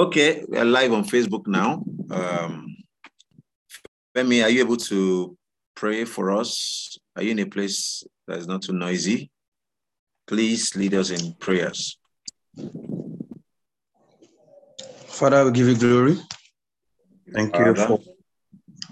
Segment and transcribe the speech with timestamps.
[0.00, 1.84] Okay, we are live on Facebook now.
[2.10, 2.74] Um,
[4.16, 5.36] Femi, are you able to
[5.74, 6.98] pray for us?
[7.14, 9.30] Are you in a place that is not too noisy?
[10.26, 11.98] Please lead us in prayers.
[15.06, 16.16] Father, we give you glory.
[17.34, 17.86] Thank you Father.
[17.86, 18.00] for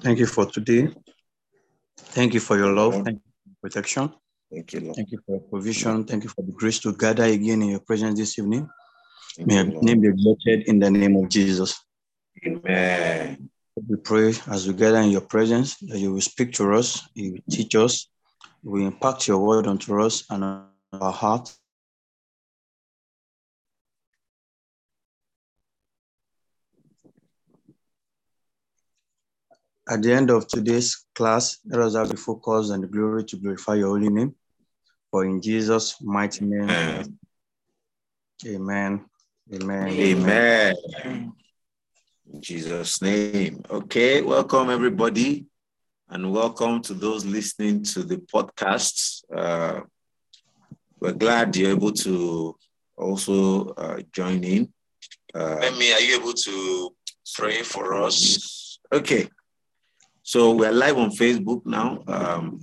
[0.03, 0.91] thank you for today.
[1.97, 2.93] Thank you for your love.
[2.93, 4.13] Thank you for your protection.
[4.53, 4.97] Thank you, Lord.
[4.97, 6.05] Thank you for your provision.
[6.05, 8.69] Thank you for the grace to gather again in your presence this evening.
[9.45, 11.81] May your name be exalted in the name of Jesus.
[12.45, 13.51] Amen.
[13.87, 17.33] We pray as we gather in your presence that you will speak to us, you
[17.33, 18.09] will teach us,
[18.63, 21.55] you will impact your word onto us and our heart.
[29.89, 33.37] At the end of today's class, let us have the focus and the glory to
[33.37, 34.35] glorify your holy name.
[35.11, 37.19] For in Jesus' mighty name,
[38.47, 39.08] Amen.
[39.53, 39.89] Amen.
[39.89, 40.77] Amen.
[41.05, 41.33] Amen.
[42.33, 43.63] In Jesus' name.
[43.71, 45.47] Okay, welcome everybody,
[46.09, 49.23] and welcome to those listening to the podcast.
[49.35, 49.81] Uh,
[51.01, 52.57] we're glad you're able to
[52.97, 54.73] also uh, join in.
[55.35, 56.95] Uh, Femi, are you able to
[57.35, 58.79] pray for us?
[58.93, 59.29] Okay,
[60.23, 62.03] so we're live on Facebook now.
[62.07, 62.61] Um,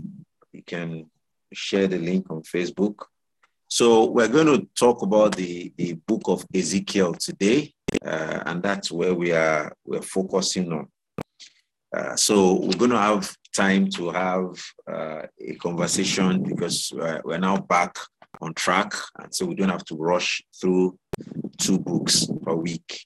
[0.51, 1.09] you can
[1.53, 3.05] share the link on Facebook.
[3.67, 7.73] So we're going to talk about the, the book of Ezekiel today,
[8.05, 10.87] uh, and that's where we are we're focusing on.
[11.95, 17.39] Uh, so we're going to have time to have uh, a conversation because uh, we're
[17.39, 17.97] now back
[18.41, 20.97] on track, and so we don't have to rush through
[21.57, 23.05] two books per week.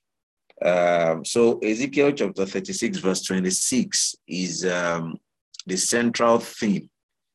[0.63, 5.17] Um, so Ezekiel chapter 36, verse 26 is um,
[5.66, 6.89] the central theme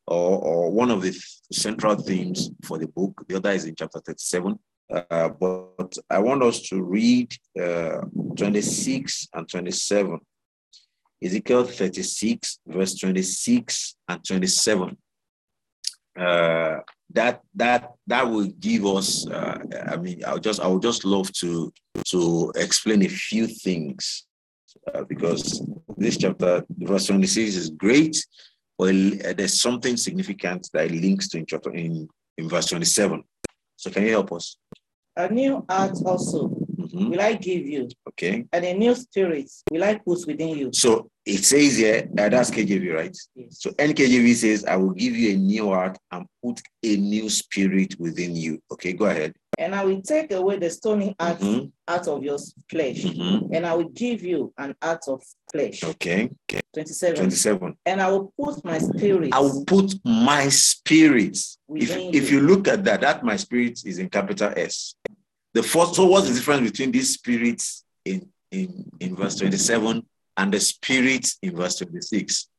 [0.07, 1.11] or, or one of the
[1.51, 3.23] central themes for the book.
[3.27, 4.57] The other is in chapter 37.
[4.93, 8.01] Uh, but I want us to read uh,
[8.37, 10.19] 26 and 27.
[11.23, 14.97] Ezekiel 36, verse 26 and 27.
[16.19, 16.77] Uh,
[17.11, 19.27] that that that will give us.
[19.27, 21.73] Uh, I mean, I'll just I would just love to
[22.07, 24.25] to explain a few things
[24.93, 25.61] uh, because
[25.97, 28.23] this chapter, verse 26, is great.
[28.77, 33.23] Well, uh, there's something significant that links to in chapter in, in verse 27.
[33.77, 34.57] So can you help us?
[35.17, 37.09] A new heart also Mhm.
[37.09, 38.45] will I give you, Okay.
[38.51, 40.69] and a new spirit will I put within you.
[40.73, 43.17] So it says here, uh, that's KJV, right?
[43.35, 43.61] Yes.
[43.61, 47.95] So NKJV says, I will give you a new heart and put a new spirit
[47.97, 48.61] within you.
[48.71, 49.33] Okay, go ahead.
[49.57, 52.37] And I will take away the stony heart Mhm, out of your
[52.69, 53.49] flesh, mhm.
[53.53, 55.83] and I will give you an heart of flesh.
[55.83, 56.29] Okay.
[56.49, 56.61] okay.
[56.73, 57.15] 27.
[57.15, 57.77] 27.
[57.85, 61.37] And I will put my spirit I will put my spirit.
[61.37, 64.95] If, within if you look at that, that my spirit is in capital S.
[65.53, 70.05] The first, so what's the difference between these spirits in, in, in verse 27
[70.37, 72.49] and the spirit in verse 26?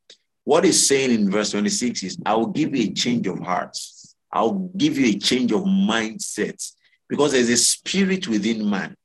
[0.44, 3.76] What is saying in verse 26 is, I will give you a change of heart.
[4.32, 6.72] I'll give you a change of mindset
[7.08, 8.96] because there's a spirit within man.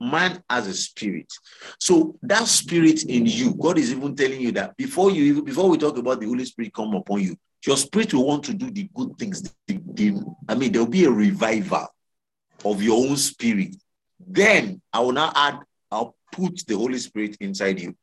[0.00, 1.32] Man has a spirit.
[1.78, 5.68] So that spirit in you, God is even telling you that before you even before
[5.68, 8.70] we talk about the Holy Spirit come upon you, your spirit will want to do
[8.70, 9.42] the good things.
[9.42, 11.86] The- the- I mean, there'll be a revival
[12.64, 13.76] of your own spirit.
[14.18, 15.60] Then I will now add,
[15.90, 17.94] I'll put the Holy Spirit inside you.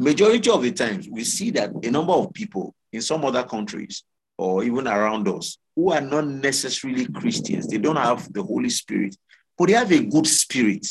[0.00, 4.02] Majority of the times, we see that a number of people in some other countries
[4.36, 9.16] or even around us who are not necessarily Christians, they don't have the Holy Spirit,
[9.56, 10.86] but they have a good spirit.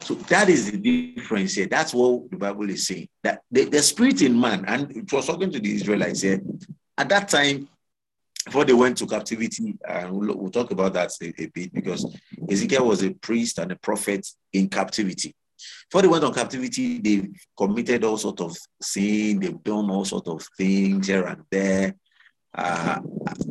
[0.00, 1.66] So that is the difference here.
[1.66, 3.08] That's what the Bible is saying.
[3.22, 6.40] That the, the spirit in man, and it was talking to the Israelites here,
[6.98, 7.68] at that time,
[8.44, 12.04] before they went to captivity, and we'll, we'll talk about that a, a bit because
[12.50, 15.34] Ezekiel was a priest and a prophet in captivity.
[15.88, 20.28] Before they went on captivity, they committed all sort of sin, they've done all sort
[20.28, 21.94] of things here and there.
[22.54, 23.00] Uh,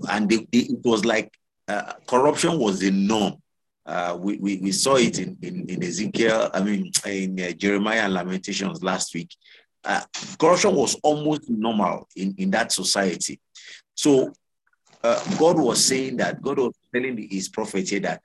[0.10, 1.32] and they- it was like
[1.68, 3.36] uh, corruption was the norm.
[3.86, 8.02] Uh, we, we, we saw it in, in, in Ezekiel, I mean, in uh, Jeremiah
[8.02, 9.30] and Lamentations last week.
[9.84, 10.02] Uh,
[10.40, 13.40] corruption was almost normal in, in that society.
[13.96, 14.32] So
[15.04, 18.22] uh, God was saying that, God was telling his prophet here that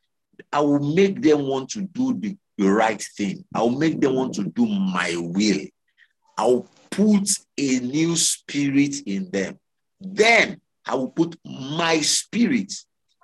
[0.52, 3.44] I will make them want to do the, right thing.
[3.54, 5.64] I'll make them want to do my will.
[6.36, 9.58] I'll put a new spirit in them.
[10.00, 12.72] Then I will put my spirit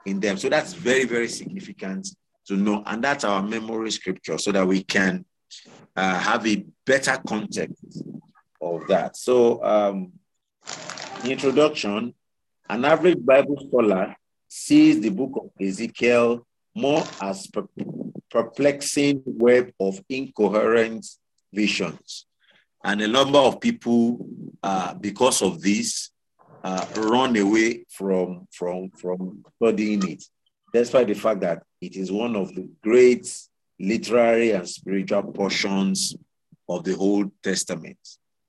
[0.06, 0.36] in them.
[0.36, 2.08] So that's very, very significant
[2.46, 2.82] to know.
[2.86, 5.24] And that's our memory scripture so that we can
[5.96, 8.02] uh, have a better context
[8.60, 9.16] of that.
[9.16, 10.12] So, um,
[11.24, 12.14] introduction
[12.68, 14.16] an average Bible scholar
[14.48, 17.48] sees the book of Ezekiel more as
[18.30, 21.06] perplexing web of incoherent
[21.52, 22.26] visions.
[22.82, 24.26] And a number of people,
[24.62, 26.10] uh, because of this,
[26.64, 30.24] uh, run away from, from, from studying it,
[30.72, 33.30] despite the fact that it is one of the great
[33.78, 36.16] literary and spiritual portions
[36.68, 37.98] of the Old Testament.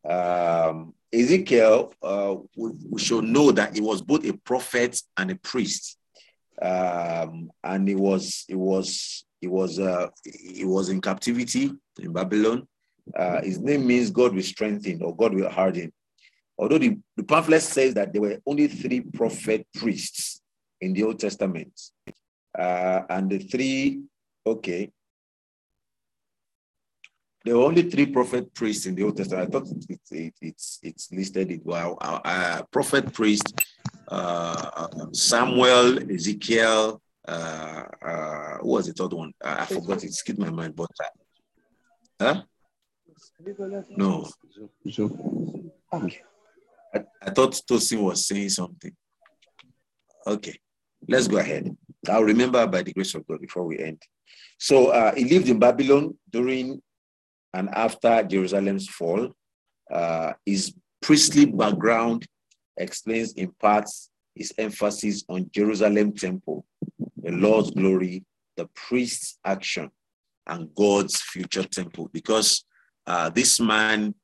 [0.09, 5.35] Um, Ezekiel, uh, we, we should know that he was both a prophet and a
[5.35, 5.97] priest,
[6.61, 12.67] um, and he was he was he was uh, he was in captivity in Babylon.
[13.15, 15.91] Uh, his name means God will strengthen or God will harden.
[16.57, 20.41] Although the, the pamphlet says that there were only three prophet priests
[20.79, 21.73] in the Old Testament,
[22.57, 24.03] uh, and the three,
[24.45, 24.91] okay,
[27.43, 29.47] there were only three prophet priests in the Old Testament.
[29.47, 31.97] I thought it, it, it's it's listed it well.
[32.01, 33.53] Uh, uh, prophet priest,
[34.07, 37.01] uh, Samuel, Ezekiel.
[37.27, 39.31] Uh, uh, who was the third one?
[39.43, 40.03] Uh, I forgot.
[40.03, 40.75] It skipped my mind.
[40.75, 40.89] But
[42.19, 42.41] huh?
[43.95, 44.27] No.
[46.95, 48.91] I, I thought Tosin was saying something.
[50.25, 50.57] Okay,
[51.07, 51.75] let's go ahead.
[52.09, 54.01] I'll remember by the grace of God before we end.
[54.57, 56.81] So uh, he lived in Babylon during
[57.53, 59.31] and after Jerusalem's fall.
[59.91, 62.25] Uh, his priestly background
[62.77, 66.65] explains in parts his emphasis on Jerusalem temple,
[67.21, 68.23] the Lord's glory,
[68.57, 69.89] the priest's action,
[70.47, 72.09] and God's future temple.
[72.11, 72.65] Because
[73.07, 74.15] uh, this man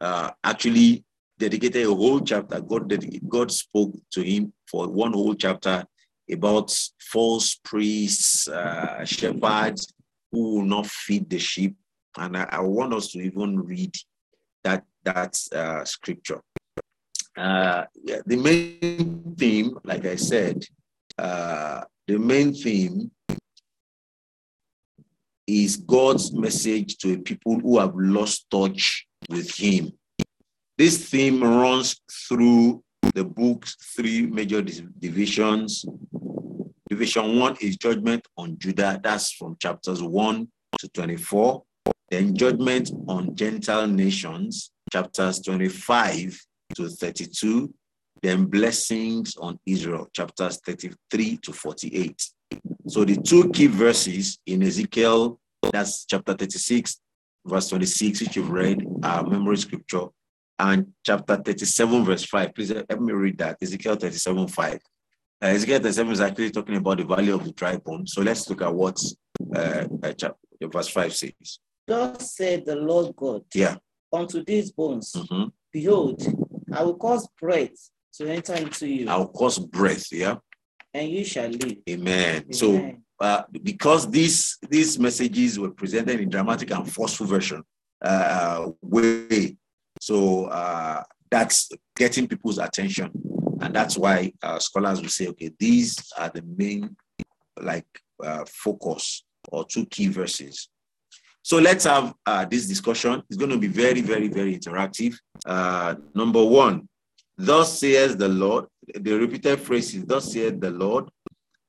[0.00, 1.03] uh, actually
[1.38, 2.60] dedicated a whole chapter.
[2.60, 2.92] God,
[3.28, 5.84] God spoke to him for one whole chapter
[6.30, 9.92] about false priests, uh, shepherds
[10.32, 11.76] who will not feed the sheep.
[12.16, 13.94] And I, I want us to even read
[14.62, 16.40] that, that uh, scripture.
[17.36, 20.64] Uh, yeah, the main theme, like I said,
[21.18, 23.10] uh, the main theme
[25.46, 29.92] is God's message to a people who have lost touch with Him.
[30.76, 32.82] This theme runs through
[33.14, 35.84] the book's three major divisions.
[36.90, 40.48] Division one is judgment on Judah, that's from chapters 1
[40.80, 41.62] to 24.
[42.10, 46.40] Then judgment on Gentile nations, chapters 25
[46.74, 47.72] to 32.
[48.20, 52.20] Then blessings on Israel, chapters 33 to 48.
[52.88, 55.38] So the two key verses in Ezekiel,
[55.70, 57.00] that's chapter 36,
[57.46, 60.06] verse 26, which you've read, our memory scripture,
[60.58, 62.54] and chapter 37, verse 5.
[62.54, 63.56] Please let me read that.
[63.60, 64.74] Ezekiel 37, 5.
[64.74, 68.06] Uh, Ezekiel 37 is actually talking about the value of the dry bone.
[68.06, 68.98] So let's look at what
[69.54, 71.58] uh, uh, chapter, verse 5 says.
[71.86, 73.76] Thus said the Lord God Yeah.
[74.12, 75.52] unto these bones, Mhm.
[75.72, 76.22] Behold,
[76.72, 80.06] I will cause breath to enter into you, I'll cause breath.
[80.12, 80.36] Yeah.
[80.94, 81.78] and you shall live.
[81.90, 82.52] Amen.
[82.52, 83.02] So Amen.
[83.20, 87.62] uh, because these these messages were presented in dramatic and forceful version
[88.00, 89.56] uh, way,
[90.04, 93.10] so uh, that's getting people's attention,
[93.62, 96.94] and that's why uh, scholars will say, okay, these are the main
[97.58, 97.86] like
[98.22, 100.68] uh, focus or two key verses.
[101.40, 103.22] So let's have uh, this discussion.
[103.30, 105.14] It's going to be very, very, very interactive.
[105.46, 106.86] Uh, number one,
[107.38, 108.66] thus says the Lord.
[108.94, 111.08] The repeated phrase is, thus saith the Lord,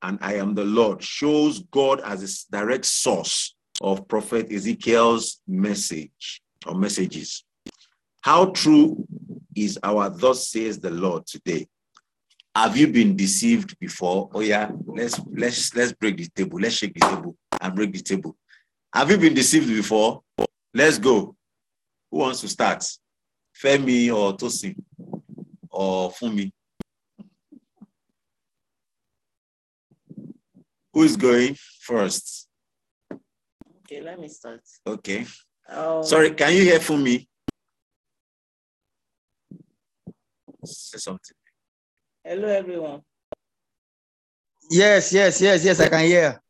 [0.02, 6.42] and I am the Lord, shows God as a direct source of Prophet Ezekiel's message
[6.66, 7.45] or messages.
[8.26, 9.06] How true
[9.54, 11.68] is our thus says the Lord today?
[12.56, 14.28] Have you been deceived before?
[14.34, 16.58] Oh yeah, let's let's let's break the table.
[16.58, 18.36] Let's shake the table and break the table.
[18.92, 20.22] Have you been deceived before?
[20.74, 21.36] Let's go.
[22.10, 22.84] Who wants to start?
[23.62, 24.74] Femi or Tosin
[25.70, 26.50] or Fumi?
[30.92, 32.48] Who is going first?
[33.12, 34.62] Okay, let me start.
[34.84, 35.24] Okay.
[35.68, 37.28] Um, Sorry, can you hear Fumi?
[40.66, 41.36] Say something.
[42.24, 43.02] Hello, everyone.
[44.70, 46.40] Yes, yes, yes, yes, I can hear.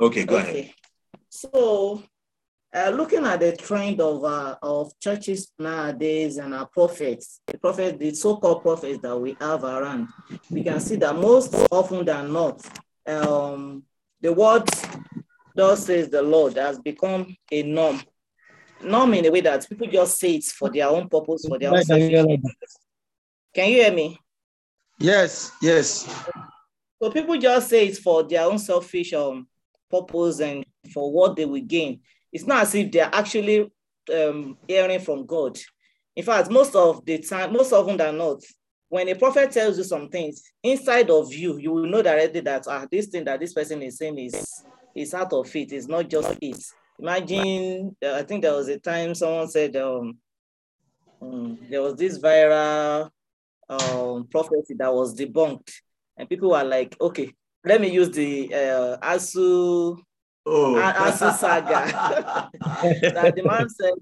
[0.00, 0.72] Okay, go ahead.
[1.28, 2.02] So,
[2.74, 7.98] uh, looking at the trend of uh, of churches nowadays and our prophets, the prophets,
[7.98, 10.08] the so-called prophets that we have around,
[10.50, 12.66] we can see that most often than not,
[13.06, 13.84] um,
[14.20, 14.68] the word
[15.54, 18.00] "thus says the Lord" has become a norm.
[18.82, 21.70] Norm in a way that people just say it for their own purpose, for their
[21.70, 22.10] own selfish.
[23.54, 24.18] Can you hear me?
[24.98, 26.08] Yes, yes.
[27.02, 29.46] So people just say it's for their own selfish um,
[29.90, 32.00] purpose and for what they will gain.
[32.32, 33.70] It's not as if they're actually
[34.14, 35.58] um, hearing from God.
[36.14, 38.40] In fact, most of the time, most often than not,
[38.88, 42.64] when a prophet tells you some things inside of you, you will know directly that
[42.68, 45.72] ah, this thing that this person is saying is is out of it.
[45.72, 46.62] It's not just it.
[46.98, 50.18] Imagine, uh, I think there was a time someone said um,
[51.20, 53.10] um there was this viral
[53.68, 55.72] um, prophecy that was debunked,
[56.16, 57.32] and people were like, okay,
[57.64, 59.98] let me use the uh, Asu
[60.46, 60.74] oh.
[60.74, 63.92] Asu saga that the man said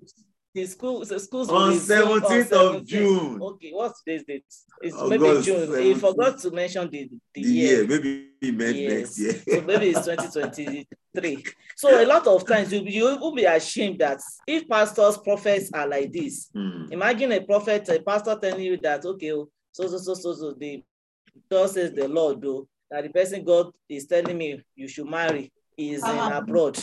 [0.55, 3.41] the school the schools on 17th of June.
[3.41, 4.45] Okay, what's today's date?
[4.83, 5.69] It's oh, maybe June.
[5.69, 5.83] 17th.
[5.83, 7.77] He forgot to mention the, the, the year.
[7.79, 7.87] year.
[7.87, 8.93] Maybe he meant yes.
[8.93, 9.57] next year.
[9.57, 11.45] so maybe it's 2023.
[11.77, 15.87] So a lot of times you, you will be ashamed that if pastors, prophets are
[15.87, 16.91] like this, mm.
[16.91, 20.55] imagine a prophet, a pastor telling you that, okay, oh, so, so, so, so, so,
[20.59, 20.83] the
[21.49, 25.53] God says the Lord, though, that the person God is telling me you should marry
[25.79, 26.79] is in abroad.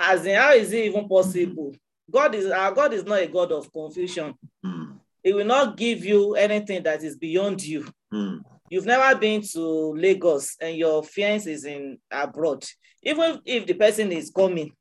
[0.00, 1.72] As in, how is it even possible?
[2.12, 4.34] God is our God is not a God of confusion.
[4.64, 4.98] Mm.
[5.22, 7.86] He will not give you anything that is beyond you.
[8.12, 8.40] Mm.
[8.68, 12.64] You've never been to Lagos and your fiance is in abroad.
[13.02, 14.72] Even if the person is coming,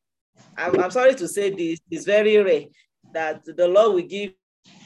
[0.57, 2.65] I'm, I'm sorry to say this, it's very rare
[3.13, 4.33] that the Lord will give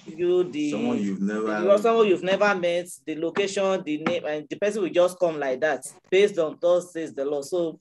[0.06, 4.56] you the someone you've never someone you've never met, the location, the name, and the
[4.58, 7.46] person will just come like that based on those says the Lord.
[7.46, 7.80] So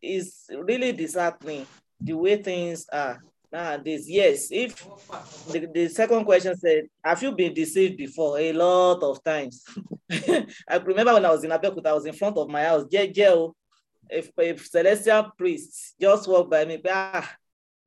[0.00, 1.66] it's really disheartening
[2.00, 3.22] the way things are
[3.56, 4.08] nowadays.
[4.08, 4.76] Yes, if
[5.50, 8.38] the, the second question said, have you been deceived before?
[8.38, 9.64] A lot of times.
[10.12, 13.52] I remember when I was in Abeokuta, I was in front of my house, JJ,
[14.10, 17.28] if, if celestial priest just walked by me, ah,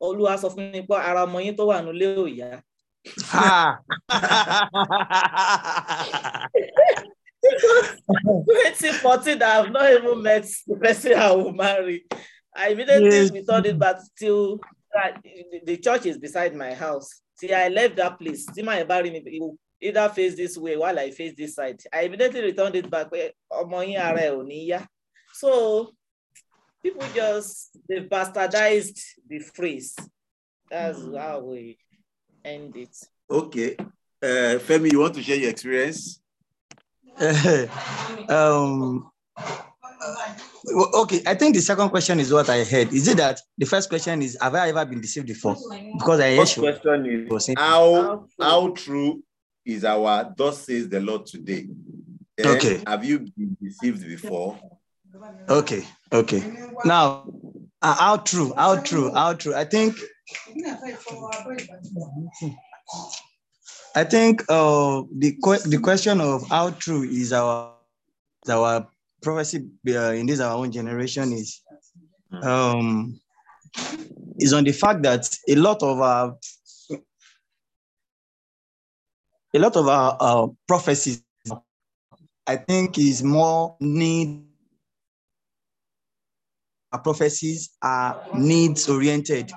[0.01, 2.61] Olúwa sọ fún mi pé ara ọmọ yín tó wà nílé ò yá.
[7.43, 12.03] 2014, I have not even met the person I will marry.
[12.55, 13.31] I immediately yes.
[13.31, 14.59] returned it back to
[15.65, 17.21] the church is beside my house.
[17.35, 18.45] See, I left that place.
[18.53, 19.21] See, my bury me
[19.81, 21.79] either face this way while I face this side.
[21.93, 23.07] I immediately returned it back.
[25.33, 25.91] So
[26.83, 29.95] people just they bastardized the phrase.
[30.69, 31.77] That's how we
[32.43, 32.95] end it.
[33.29, 33.75] Okay.
[34.21, 36.21] Uh, Femi, you want to share your experience?
[38.29, 39.09] um,
[40.95, 42.93] okay, I think the second question is what I heard.
[42.93, 45.55] Is it that the first question is Have I ever been deceived before?
[45.97, 49.23] Because I first question is how how true
[49.65, 51.67] is our thus says the Lord today?
[52.37, 52.47] Eh?
[52.47, 52.83] Okay.
[52.87, 54.57] Have you been deceived before?
[55.49, 56.43] Okay, okay.
[56.85, 57.25] Now,
[57.81, 59.55] uh, how true, how true, how true.
[59.55, 59.95] I think
[63.95, 67.73] I think uh, the the question of how true is our
[68.47, 68.87] our
[69.21, 71.61] prophecy uh, in this our own generation is
[72.43, 73.19] um,
[74.37, 76.37] is on the fact that a lot of our
[79.53, 81.23] a lot of our, our prophecies,
[82.45, 84.45] I think, is more need.
[86.91, 89.51] Our prophecies are needs oriented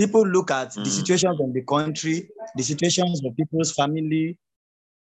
[0.00, 0.82] people look at mm.
[0.82, 4.38] the situations in the country, the situations of people's family,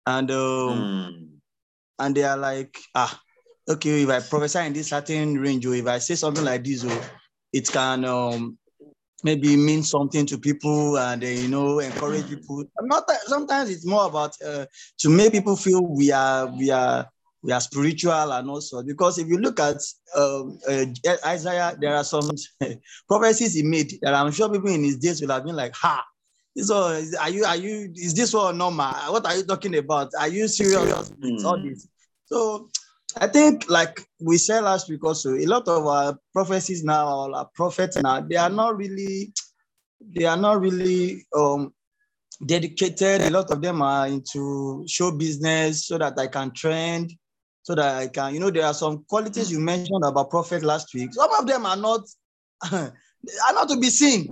[0.07, 1.29] and um, mm.
[1.99, 3.21] and they are like, ah,
[3.69, 6.85] okay, if I prophesy in this certain range, or if I say something like this,
[6.85, 7.01] or
[7.53, 8.59] it can um,
[9.23, 12.65] maybe mean something to people and uh, you know encourage people.
[12.83, 14.67] Not that, sometimes it's more about uh,
[14.99, 17.09] to make people feel we are we are
[17.43, 19.77] we are spiritual and also because if you look at
[20.17, 20.85] um, uh,
[21.27, 22.31] Isaiah, there are some
[23.09, 26.05] prophecies he made that I'm sure people in his days will have been like, "Ha,
[26.57, 28.93] so are you are you is this one normal?
[29.13, 30.11] What are you talking about?
[30.19, 31.11] Are you serious?
[31.11, 31.45] Mm.
[31.45, 31.89] All this."
[32.27, 32.69] So
[33.19, 37.49] I think, like we said last week, also a lot of our prophecies now, our
[37.55, 39.33] prophets now, they are not really,
[40.01, 41.73] they are not really um,
[42.45, 43.23] dedicated.
[43.23, 47.13] A lot of them are into show business so that I can trend
[47.67, 50.95] so that I can, you know, there are some qualities you mentioned about prophet last
[50.95, 51.13] week.
[51.13, 52.03] Some of them are not
[52.73, 52.93] are
[53.53, 54.27] not to be seen.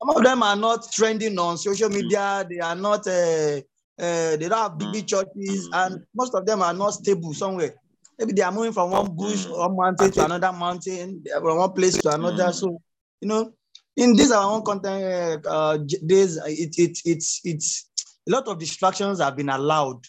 [0.00, 2.46] Some of them are not trending on social media.
[2.48, 3.06] They are not.
[3.06, 3.60] Uh,
[4.00, 7.74] uh, they don't have big, big churches, and most of them are not stable somewhere.
[8.18, 11.96] Maybe they are moving from one bush or mountain to another mountain, from one place
[11.98, 12.52] to another.
[12.52, 12.80] So,
[13.20, 13.52] you know,
[13.96, 17.90] in this our own content uh, days, it, it, it's it's
[18.28, 20.04] a lot of distractions have been allowed,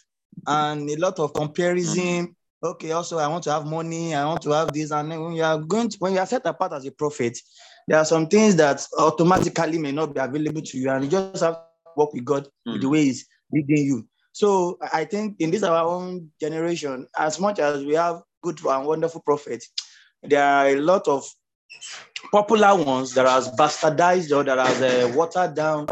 [0.48, 4.52] and a lot of comparison okay, also I want to have money, I want to
[4.52, 6.86] have this, and then when you are going to, when you are set apart as
[6.86, 7.38] a prophet,
[7.88, 11.44] there are some things that automatically may not be available to you, and you just
[11.44, 11.62] have to
[11.96, 12.74] work with God mm.
[12.74, 14.08] with the way He's leading you.
[14.32, 18.86] So I think in this our own generation, as much as we have good and
[18.86, 19.70] wonderful prophets,
[20.24, 21.26] there are a lot of
[22.32, 25.88] popular ones that has bastardized or that has uh, watered down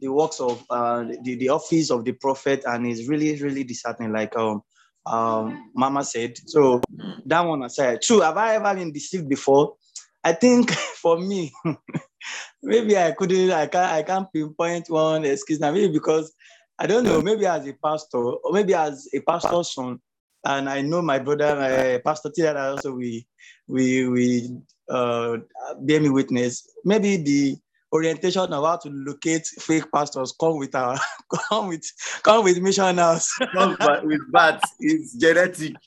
[0.00, 4.12] the works of uh, the, the office of the prophet, and it's really, really disheartening,
[4.12, 4.62] like um,
[5.06, 6.36] um, Mama said.
[6.46, 6.82] So
[7.24, 8.02] that one aside.
[8.02, 9.76] True, have I ever been deceived before?
[10.24, 10.70] I think
[11.02, 11.52] for me,
[12.62, 15.70] maybe I couldn't, I can't, I can't pinpoint one excuse now.
[15.72, 16.32] Maybe because
[16.78, 20.00] I don't know, maybe as a pastor, or maybe as a pastor's son,
[20.44, 23.26] and I know my brother, my pastor Tia, also we
[23.68, 24.50] we we
[24.88, 25.36] uh
[25.80, 26.68] bear me witness.
[26.84, 27.56] Maybe the
[27.92, 30.98] orientation of how to locate fake pastors come with our
[31.48, 31.84] come with
[32.22, 33.32] come with missionaries.
[33.52, 35.76] come with bats it's genetic.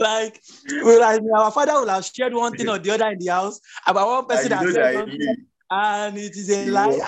[0.00, 0.40] like,
[0.82, 4.08] like our father will have shared one thing or the other in the house about
[4.08, 4.96] one person that said
[5.70, 6.98] and it is a lie.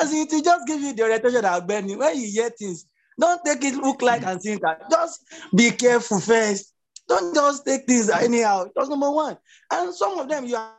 [0.00, 2.86] As it will just give you the orientation that Benny, when you hear things,
[3.18, 4.90] don't take it look like and think that.
[4.90, 6.72] Just be careful first.
[7.08, 8.66] Don't just take things anyhow.
[8.74, 9.36] That's number one.
[9.70, 10.72] And some of them you are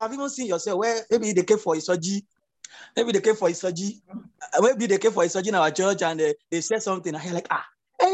[0.00, 2.22] have even seen yourself where maybe they came for Isoji,
[2.96, 6.20] maybe they came for Isoji, uh, maybe they came for Isoji in our church and
[6.20, 7.64] they, they said something and you're like, ah,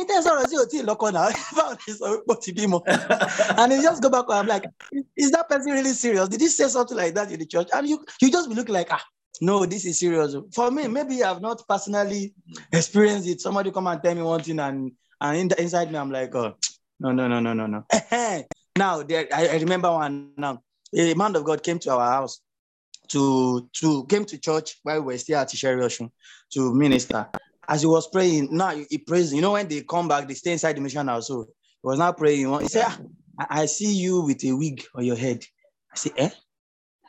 [0.01, 2.79] anything sọ̀rọ̀ sí òtí ìlọ́kọ̀ náà báwo ni sọ pé ti bímọ?
[3.61, 4.65] And you just go back and I'm like
[5.17, 6.29] is that person really serious?
[6.29, 7.69] Did he say something like that in the church?
[7.73, 9.05] And you you just be looking like ah
[9.41, 10.35] no this is serious.
[10.55, 12.35] For me maybe I've not personally
[12.73, 13.41] experienced it.
[13.41, 16.35] Somebody come and tell me one thing and and in the, inside me I'm like
[16.35, 16.55] oh
[17.01, 17.85] no no no no no no.
[18.79, 20.63] Now there I, I remember one now
[20.95, 22.41] a man of God came to our house
[23.09, 26.11] to to came to church while we were still at Isheri Oshun
[26.53, 27.29] to minister.
[27.69, 29.33] As he was praying, now he prays.
[29.33, 31.29] You know, when they come back, they stay inside the mission house.
[31.29, 32.61] So he was not praying.
[32.61, 32.99] He said, ah,
[33.49, 35.45] I, see you with a wig on your head.
[35.93, 36.31] I said, eh?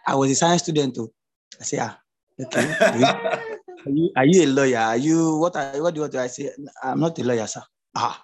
[0.06, 1.12] I was a science student too.
[1.60, 2.00] I said, ah,
[2.40, 2.74] okay.
[3.84, 4.78] Are you, are you a lawyer?
[4.78, 6.52] Are you what are what do you want I say?
[6.84, 7.64] I'm not a lawyer, sir.
[7.96, 8.24] Ah,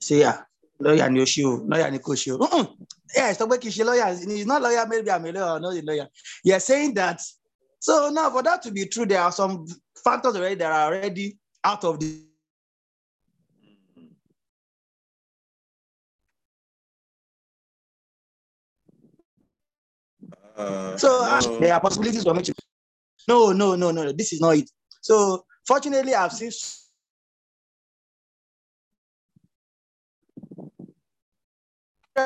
[0.00, 0.42] say yeah
[0.78, 2.76] lawyer ni o ṣe lawyer ni kò ṣe o
[3.16, 6.08] yeah kì í ṣe lawyer he's not lawyer maybe i'm a lawyer not a lawyer
[6.44, 7.20] you're saying that
[7.80, 9.66] so now for that to be true there are some
[10.04, 12.22] factors already that are already out of the
[20.56, 21.58] Uh, so no.
[21.60, 22.54] there are possibilities for me to.
[23.28, 24.10] No, no, no, no.
[24.12, 24.70] This is not it.
[25.02, 26.50] So fortunately, I've seen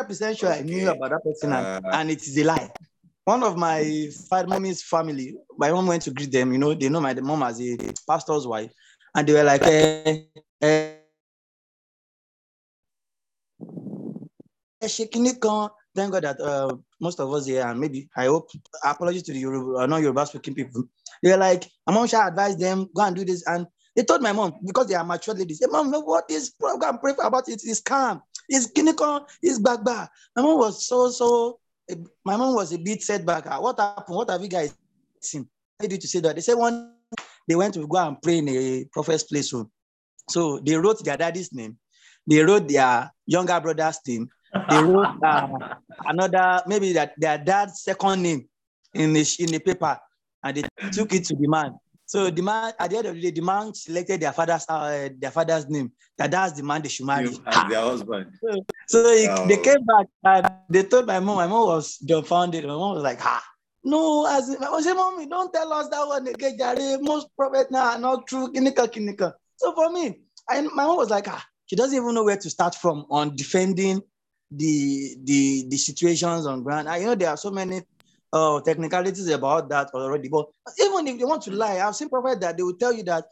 [0.07, 0.61] percent sure okay.
[0.61, 2.70] I knew about that person, uh, and, it is a lie.
[3.24, 4.09] One of my
[4.46, 6.53] mommy's family, my mom went to greet them.
[6.53, 7.76] You know, they know my mom as a
[8.09, 8.72] pastor's wife,
[9.14, 10.23] and they were like, eh,
[10.62, 10.94] eh,
[15.94, 18.49] Thank God that uh, most of us here, and maybe I hope,
[18.85, 20.85] apologies to the Yoruba, uh, non Yoruba speaking people,
[21.23, 23.44] they were like, my mom should advise them, go and do this.
[23.46, 26.99] And they told my mom, because they are mature ladies, hey, mom, what is program?
[26.99, 27.61] Pray about it.
[27.64, 28.23] It's calm.
[28.49, 30.09] It's Kiniko, it's Bagba.
[30.37, 31.59] My mom was so, so,
[32.25, 33.44] my mom was a bit set back.
[33.49, 34.16] Ah, what happened?
[34.16, 34.73] What have you guys
[35.20, 35.49] seen?
[35.81, 36.37] I did to say that?
[36.37, 36.94] They said one,
[37.48, 39.50] they went to go and pray in a prophet's place.
[39.50, 39.70] So,
[40.29, 41.79] so they wrote their daddy's name.
[42.26, 44.29] They wrote their younger brother's name.
[44.68, 45.48] They wrote uh,
[46.05, 48.48] another, maybe that their dad's second name
[48.94, 49.98] in the, in the paper.
[50.42, 51.74] And they took it to the man.
[52.11, 55.11] So the man, at the end of the day, the man selected their father's uh,
[55.16, 55.92] their father's name.
[56.18, 57.29] That that's the man they should marry.
[57.46, 58.33] As their husband.
[58.42, 59.46] So, so oh.
[59.46, 61.37] they came back and they told my mom.
[61.37, 62.64] My mom was dumbfounded.
[62.64, 63.40] My mom was like, "Ha,
[63.85, 66.99] no!" As I said, "Mommy, don't tell us that one again, Jare.
[67.01, 68.53] Most prophets now are not true.
[68.53, 72.25] Kinika, kinika." So for me, I, my mom was like, "Ah, she doesn't even know
[72.25, 74.03] where to start from on defending
[74.51, 76.88] the the the situations on ground.
[76.88, 77.83] I you know there are so many
[78.33, 80.29] uh, technicalities about that already.
[80.29, 80.47] But
[80.81, 83.27] even if they want to lie, I've seen prophets that they will tell you that,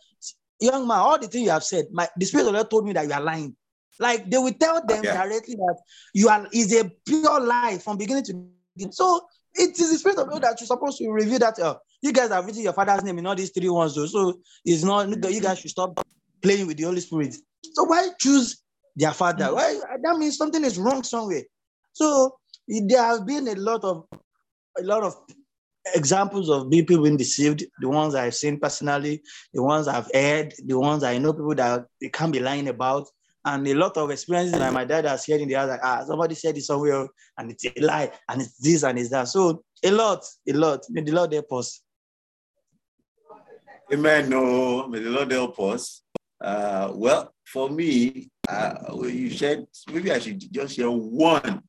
[0.60, 2.84] young man, all the things you have said, my the spirit of the Lord told
[2.84, 3.56] me that you are lying.
[4.00, 5.76] Like they will tell them directly that
[6.14, 8.34] you are is a pure lie from beginning to
[8.76, 8.92] beginning.
[8.92, 9.26] So
[9.58, 11.58] it is the spirit of God that you're supposed to review that.
[11.58, 14.06] Uh, you guys have written your father's name in all these three ones, though.
[14.06, 16.00] So it's not you guys should stop
[16.42, 17.34] playing with the Holy Spirit.
[17.74, 18.62] So why choose
[18.96, 19.54] their father?
[19.54, 21.42] Why that means something is wrong somewhere.
[21.92, 22.36] So
[22.68, 24.04] there have been a lot of
[24.78, 25.14] a lot of
[25.94, 30.78] examples of people being deceived, the ones I've seen personally, the ones I've heard, the
[30.78, 33.08] ones I know people that they can't be lying about,
[33.44, 36.04] and a lot of experiences that my dad has heard in the house, like, ah,
[36.06, 37.06] somebody said it somewhere,
[37.38, 39.28] and it's a lie, and it's this and it's that.
[39.28, 40.80] So a lot, a lot.
[40.90, 41.82] May the Lord help us.
[43.92, 44.28] Amen.
[44.28, 46.02] No, may the Lord help us.
[46.40, 51.62] Uh, well, for me, uh, you shared, maybe I should just share one.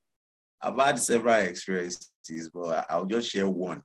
[0.62, 2.10] I've had several experiences
[2.53, 3.82] but I'll just share one.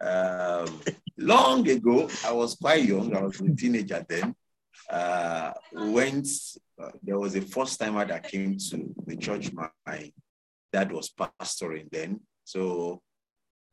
[0.00, 0.80] Um,
[1.18, 3.14] long ago, I was quite young.
[3.14, 4.34] I was a teenager then.
[4.90, 6.28] Uh, went.
[6.80, 9.52] Uh, there was a first timer that came to the church.
[9.52, 9.68] My,
[10.72, 13.02] dad was pastoring then, So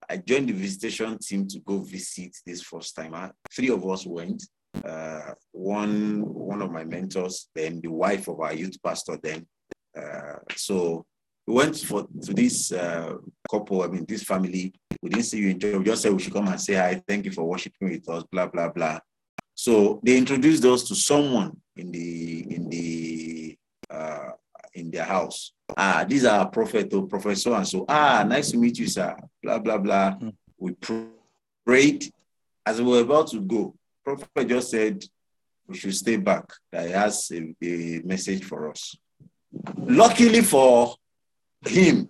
[0.10, 3.32] I joined the visitation team to go visit this first time.
[3.54, 4.44] Three of us went.
[4.84, 9.18] Uh, one one of my mentors, then the wife of our youth pastor.
[9.22, 9.48] Then,
[9.98, 11.06] uh, so
[11.48, 13.16] we went for to this uh,
[13.50, 13.82] couple.
[13.82, 14.74] I mean, this family.
[15.02, 15.76] We didn't see you in church.
[15.76, 17.02] We just said we should come and say hi.
[17.08, 18.24] Thank you for worshiping with us.
[18.32, 19.00] Blah blah blah.
[19.60, 23.58] So they introduced us to someone in the in the
[23.90, 24.30] uh,
[24.74, 25.52] in their house.
[25.76, 27.84] Ah, these are prophet or professor and so.
[27.90, 29.14] Ah, nice to meet you, sir.
[29.44, 30.12] Blah blah blah.
[30.16, 30.34] Mm.
[30.58, 30.72] We
[31.66, 32.10] prayed
[32.66, 33.76] as we were about to go.
[34.06, 35.04] Prophet just said
[35.68, 36.46] we should stay back.
[36.72, 38.96] That he has a, a message for us.
[39.76, 40.96] Luckily for
[41.68, 42.10] him,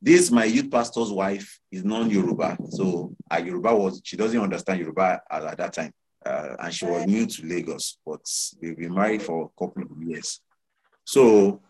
[0.00, 2.56] this my youth pastor's wife is non-Yoruba.
[2.70, 5.92] So our Yoruba was she doesn't understand Yoruba at, at that time.
[6.28, 8.20] Uh, and she was new to Lagos, but
[8.60, 10.40] they've been married for a couple of years.
[11.04, 11.62] So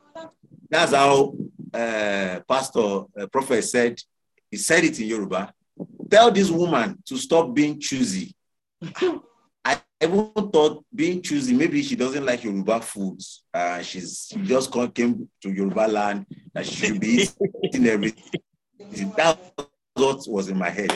[0.68, 1.34] that's how
[1.72, 4.00] uh, Pastor uh, Prophet said,
[4.50, 5.52] he said it in Yoruba.
[6.10, 8.34] Tell this woman to stop being choosy.
[9.64, 13.44] I even thought being choosy, maybe she doesn't like Yoruba foods.
[13.54, 17.28] Uh, she's she just came to Yoruba land that she should be
[17.64, 18.42] eating everything.
[19.16, 19.38] That
[19.94, 20.90] what was in my head.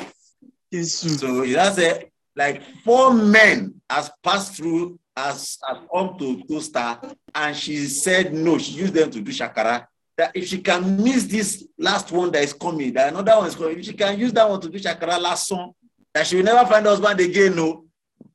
[0.73, 2.12] So that's it.
[2.35, 6.99] Like four men has passed through has, has come to Toaster
[7.35, 9.87] and she said no, she used them to do shakara.
[10.17, 13.55] That if she can miss this last one that is coming, that another one is
[13.55, 15.73] coming, if she can use that one to do shakara last song,
[16.15, 17.57] that she will never find husband again.
[17.57, 17.85] No,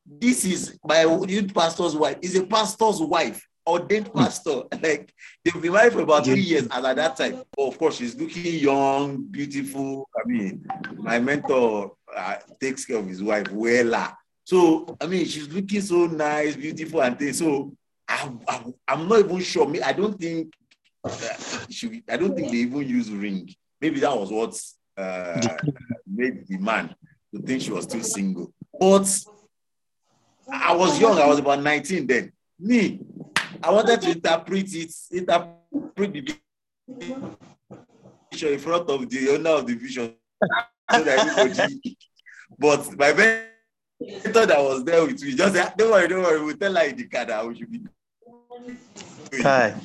[0.05, 2.17] this is my youth pastor's wife.
[2.21, 4.63] Is a pastor's wife, ordained pastor.
[4.81, 7.97] like they've been married for about three years, and at that time, oh, of course,
[7.97, 10.09] she's looking young, beautiful.
[10.15, 14.17] I mean, my mentor uh, takes care of his wife well.
[14.45, 17.39] So, I mean, she's looking so nice, beautiful, and things.
[17.39, 17.73] So,
[18.07, 19.69] I'm, I'm, I'm not even sure.
[19.83, 20.53] I don't think
[21.03, 21.19] uh,
[21.69, 23.53] she, I don't think they even use ring.
[23.81, 24.59] Maybe that was what
[24.97, 25.57] uh,
[26.05, 26.95] made the man
[27.35, 28.53] to think she was still single.
[28.79, 29.07] But
[30.51, 31.19] I was young.
[31.19, 32.31] I was about 19 then.
[32.59, 32.99] Me,
[33.63, 36.35] I wanted to interpret it, interpret the
[38.31, 40.15] vision in front of the owner of the vision.
[40.91, 41.97] So that everybody,
[42.57, 43.11] but my
[43.99, 46.83] mentor that was there with me just said, don't worry, don't worry, we'll tell her
[46.83, 47.81] in the car that we should be.
[49.41, 49.75] Hi.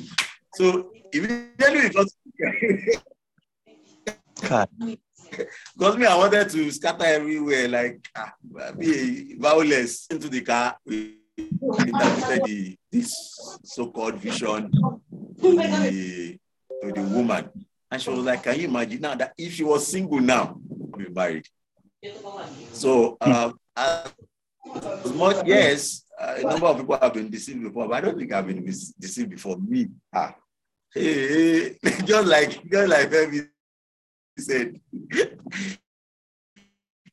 [0.54, 2.06] So immediately we got.
[5.74, 8.34] Because me, I wanted to scatter everywhere, like ah,
[8.78, 10.76] be violence into the car.
[10.84, 14.70] We interpreted the, this so-called vision
[15.40, 16.38] to the,
[16.82, 17.50] to the woman.
[17.90, 20.58] And she was like, Can you imagine now that if she was single now,
[20.96, 21.46] be married?
[22.72, 27.94] So, um, as much, yes, uh, a number of people have been deceived before, but
[27.94, 29.56] I don't think I've been deceived before.
[29.58, 30.34] Me, ah,
[30.94, 33.48] hey, just like, just like Femi
[34.38, 34.80] said,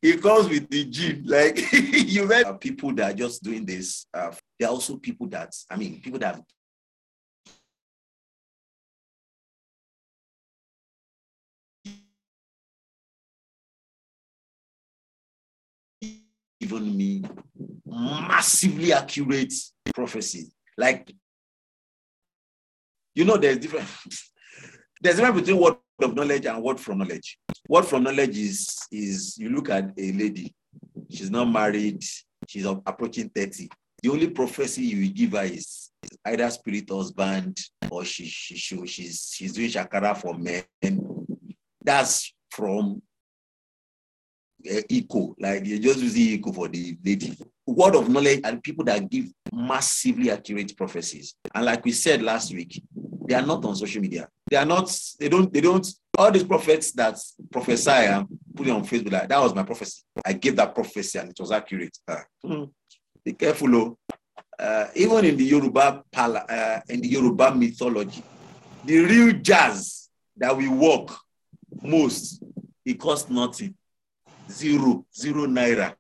[0.02, 1.24] it comes with the gene.
[1.26, 4.06] Like you met people that are just doing this.
[4.14, 6.42] Uh, there are also people that, I mean, people that
[16.60, 17.24] given me
[17.86, 19.54] massively accurate
[19.94, 20.52] prophecy.
[20.78, 21.12] Like,
[23.16, 23.88] you know, there's different
[25.02, 27.38] there's difference between word of knowledge and word from knowledge.
[27.68, 30.54] Word from knowledge is is you look at a lady,
[31.10, 32.04] she's not married,
[32.48, 33.70] she's approaching 30.
[34.02, 37.58] The only prophecy you give her is, is either spirit husband
[37.90, 40.64] or she, she, she she's she's doing shakara for men.
[41.84, 43.02] That's from
[44.70, 47.38] uh, eco, like you just the eco for the lady.
[47.70, 51.36] Word of knowledge and people that give massively accurate prophecies.
[51.54, 52.82] And like we said last week,
[53.28, 54.28] they are not on social media.
[54.50, 57.18] They are not, they don't, they don't, all these prophets that
[57.52, 60.02] prophesy and put it on Facebook, like, that was my prophecy.
[60.26, 61.98] I gave that prophecy and it was accurate.
[62.08, 62.66] Uh.
[63.24, 63.98] Be careful, oh.
[64.58, 68.22] Uh, even in the Yoruba uh, in the Yoruba mythology,
[68.84, 71.18] the real jazz that we walk
[71.82, 72.44] most,
[72.86, 73.74] it costs nothing.
[74.52, 75.94] Zero, zero naira.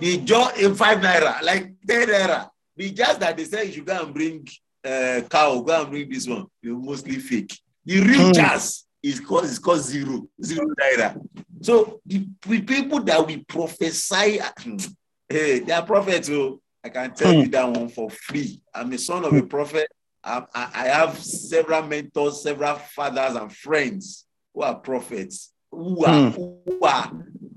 [0.00, 2.48] The jaw in five naira, like 10 naira.
[2.76, 4.46] The just that they say you should go and bring
[4.84, 6.46] uh, cow, go and bring this one.
[6.62, 7.58] You're mostly fake.
[7.84, 8.32] The real hmm.
[8.32, 11.20] jazz is called, is called zero, zero naira.
[11.62, 14.40] So the, the people that we prophesy,
[15.28, 16.28] hey, they are prophets.
[16.28, 17.50] So I can tell you hmm.
[17.50, 18.60] that one for free.
[18.72, 19.46] I'm a son of a hmm.
[19.46, 19.88] prophet.
[20.22, 26.80] I, I have several mentors, several fathers and friends who are prophets, who are, who
[26.82, 27.12] are,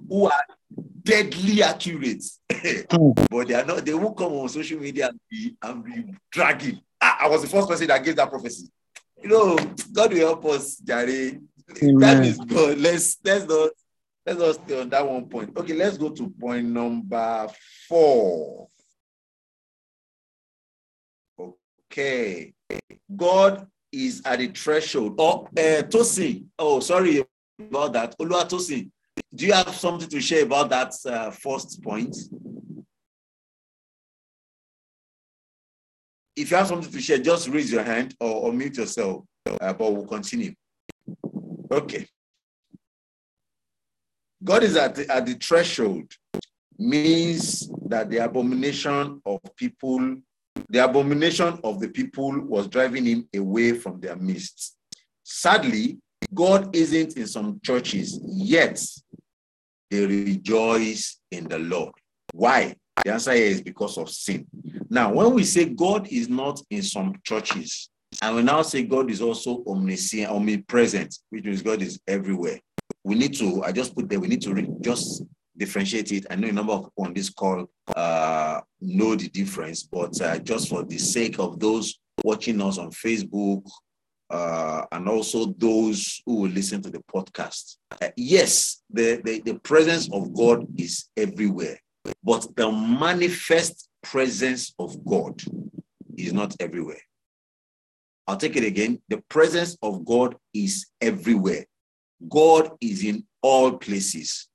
[0.07, 0.43] who are
[1.11, 2.23] deadly accurate.
[2.49, 3.27] mm.
[3.29, 6.79] but they are not, they won't come on social media and be, and be dragging.
[7.01, 8.69] I, I was the first person that gave that prophecy.
[9.21, 9.57] You know,
[9.93, 11.05] God will help us, Jare.
[11.67, 12.79] that is good.
[12.79, 13.69] Let's let's not
[14.25, 15.55] let's not stay on that one point.
[15.55, 17.47] Okay, let's go to point number
[17.87, 18.67] four.
[21.91, 22.53] Okay,
[23.15, 25.15] God is at the threshold.
[25.19, 26.45] Oh, uh, Tosi.
[26.57, 27.23] Oh, sorry
[27.59, 28.17] about that.
[28.17, 28.89] Olua Tosi,
[29.33, 32.15] do you have something to share about that uh, first point?
[36.35, 39.73] If you have something to share, just raise your hand or, or mute yourself, uh,
[39.73, 40.53] but we'll continue.
[41.71, 42.07] Okay.
[44.43, 46.11] God is at the, at the threshold
[46.77, 50.17] means that the abomination of people,
[50.69, 54.77] the abomination of the people was driving him away from their midst.
[55.23, 55.99] Sadly,
[56.33, 58.83] God isn't in some churches, yet
[59.91, 61.93] they rejoice in the Lord.
[62.33, 62.75] Why?
[63.03, 64.47] The answer is because of sin.
[64.89, 67.89] Now, when we say God is not in some churches,
[68.21, 72.59] and we now say God is also omniscient, omnipresent, which means God is everywhere.
[73.03, 75.23] We need to, I just put there, we need to re- just
[75.57, 76.25] differentiate it.
[76.29, 80.39] I know a number of people on this call uh, know the difference, but uh,
[80.39, 83.63] just for the sake of those watching us on Facebook
[84.31, 89.59] uh, and also those who will listen to the podcast, uh, yes, the, the, the
[89.59, 91.77] presence of God is everywhere,
[92.23, 95.41] but the manifest presence of God
[96.17, 97.01] is not everywhere.
[98.27, 99.01] I'll take it again.
[99.09, 101.65] The presence of God is everywhere.
[102.29, 104.47] God is in all places,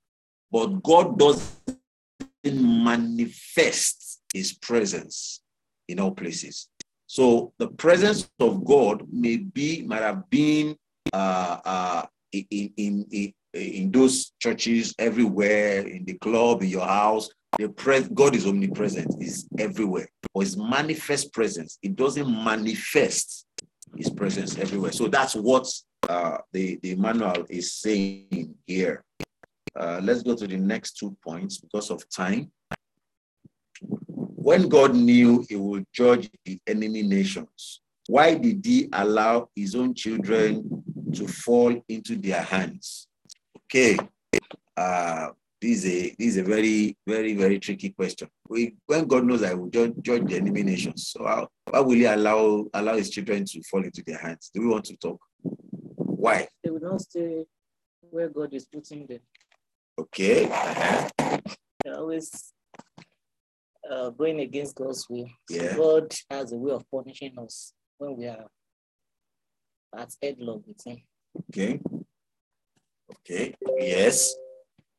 [0.51, 1.77] but God doesn't
[2.45, 5.41] manifest his presence
[5.87, 6.69] in all places.
[7.07, 10.75] So the presence of God may be, might have been
[11.13, 17.29] uh, uh, in, in, in, in those churches everywhere, in the club, in your house.
[17.57, 20.09] The pres- God is omnipresent, is everywhere.
[20.33, 23.45] Or his manifest presence, it doesn't manifest
[23.95, 24.91] his presence everywhere.
[24.91, 25.71] So that's what
[26.09, 29.05] uh, the, the manual is saying here.
[29.79, 32.51] Uh, let's go to the next two points because of time.
[34.47, 39.93] When God knew he would judge the enemy nations, why did he allow his own
[39.93, 43.09] children to fall into their hands?
[43.65, 43.97] Okay,
[44.77, 45.31] uh,
[45.61, 48.29] this is a this is a very very very tricky question.
[48.47, 51.95] We, when God knows I will judge, judge the enemy nations, so how, why will
[51.95, 54.49] He allow allow His children to fall into their hands?
[54.53, 55.19] Do we want to talk?
[55.41, 56.47] Why?
[56.63, 57.45] They will not stay
[57.99, 59.19] where God is putting them.
[59.99, 60.45] Okay.
[60.45, 61.09] Uh-huh.
[61.83, 62.53] They're always
[63.89, 65.27] uh, going against God's will.
[65.49, 65.75] Yeah.
[65.75, 68.45] So God has a way of punishing us when we are
[69.95, 70.97] at headlock with Him.
[71.49, 71.79] Okay.
[73.11, 73.55] Okay.
[73.77, 74.33] Yes.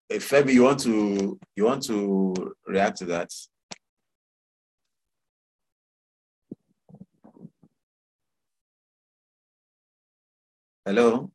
[0.08, 3.30] If Femi, you want to you want to react to that?
[10.86, 11.30] Hello.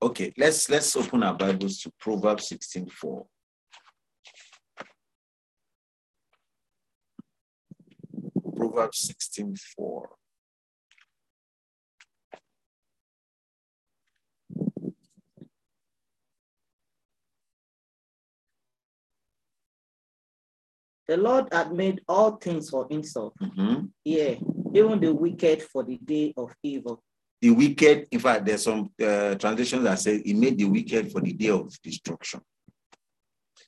[0.00, 3.26] Okay, let's let's open our Bibles to Proverbs 16:4.
[8.74, 10.08] Proverbs 16:4.
[21.06, 23.34] The Lord had made all things for himself.
[23.40, 23.92] Mhm.
[24.04, 24.40] Yeah,
[24.74, 27.02] even the wicked for the day of evil.
[27.40, 31.20] The wicked, in fact, there's some uh, translations that say he made the wicked for
[31.20, 32.40] the day of destruction.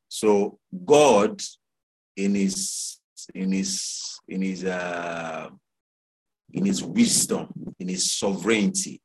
[0.09, 1.41] So God,
[2.17, 2.99] in his
[3.35, 5.49] in his in his uh,
[6.53, 7.49] in his wisdom,
[7.79, 9.01] in his sovereignty,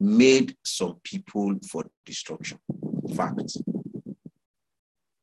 [0.00, 2.58] made some people for destruction.
[3.14, 3.56] Fact.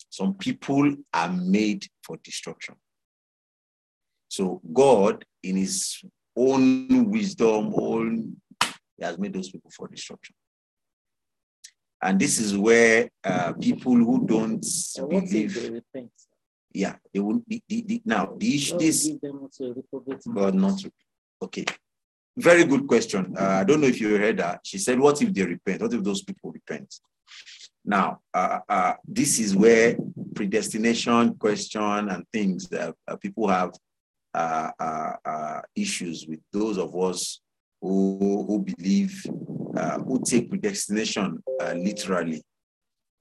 [0.10, 2.76] Some people are made for destruction.
[4.30, 6.02] So God, in his
[6.36, 8.38] own wisdom, own,
[8.98, 10.36] he has made those people for destruction.
[12.02, 14.66] And this is where uh, people who don't
[14.98, 16.10] And what if believe?
[16.76, 20.26] Yeah, they will be the, the, now the issue God this give them to reprobate
[20.26, 20.36] mind.
[20.36, 20.84] but not
[21.42, 21.66] okay.
[22.38, 23.34] Very good question.
[23.40, 24.60] Uh, I don't know if you heard that.
[24.64, 25.82] She said, What if they repent?
[25.82, 26.94] What if those people repent?
[27.86, 29.96] Now, uh, uh, this is where
[30.36, 33.72] predestination question and things that uh, people have
[34.34, 37.40] uh, uh, uh, issues with those of us
[37.82, 39.26] who, who believe,
[39.78, 42.44] uh, who take predestination uh, literally,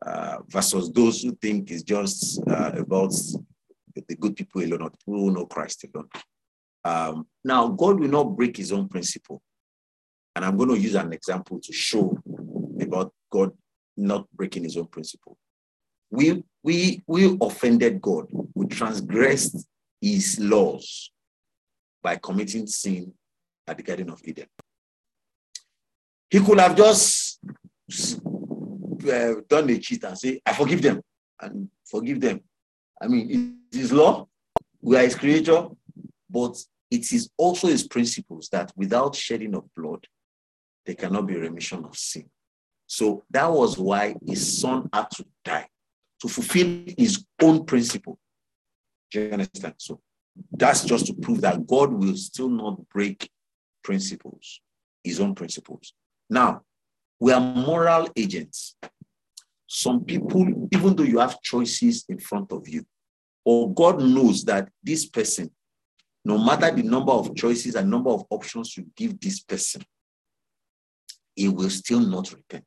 [0.07, 3.12] uh, versus those who think it's just uh, about
[3.95, 6.09] the good people alone, who know Christ alone.
[6.85, 9.40] Um, now, God will not break his own principle.
[10.37, 12.19] And I'm going to use an example to show
[12.81, 13.53] about God
[13.97, 15.38] not breaking his own principle.
[16.11, 18.27] We, we, we offended God.
[18.55, 19.67] We transgressed
[20.01, 21.11] his laws
[22.03, 23.12] by committing sin
[23.67, 24.47] at the Garden of Eden.
[26.29, 27.40] He could have just
[29.05, 31.01] uh, done a cheat and say, I forgive them
[31.40, 32.40] and forgive them.
[33.01, 34.29] I mean, it is law.
[34.81, 35.69] We are his creator,
[36.31, 36.57] but
[36.90, 40.07] it is also his principles that without shedding of blood,
[40.87, 42.29] there cannot be remission of sin.
[42.87, 45.69] So that was why his son had to die
[46.21, 48.19] to fulfill his own principle.
[49.11, 49.75] Do you understand?
[49.79, 50.01] So
[50.53, 53.31] that's just to prove that God will still not break
[53.83, 54.61] principles,
[55.03, 55.93] his own principles.
[56.29, 56.62] Now,
[57.21, 58.77] we are moral agents.
[59.66, 62.85] Some people, even though you have choices in front of you,
[63.44, 65.50] or God knows that this person,
[66.24, 69.83] no matter the number of choices and number of options you give this person,
[71.35, 72.66] he will still not repent.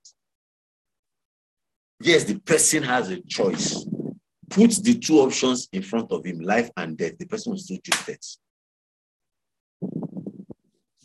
[1.99, 3.85] Yes, the person has a choice.
[4.49, 7.17] Put the two options in front of him, life and death.
[7.17, 8.37] The person will still choose death.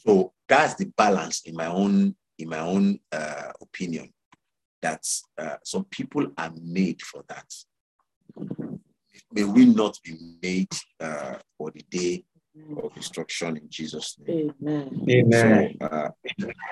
[0.04, 4.12] So that's the balance in my own in my own uh, opinion.
[4.82, 5.06] That
[5.38, 7.46] uh, some people are made for that.
[9.32, 12.24] May we not be made uh, for the day
[12.76, 14.54] of destruction in Jesus' name.
[14.60, 15.06] Amen.
[15.08, 15.76] Amen.
[15.80, 16.08] So, uh,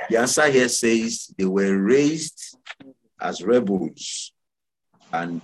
[0.09, 2.57] the answer here says they were raised
[3.21, 4.33] as rebels
[5.13, 5.41] and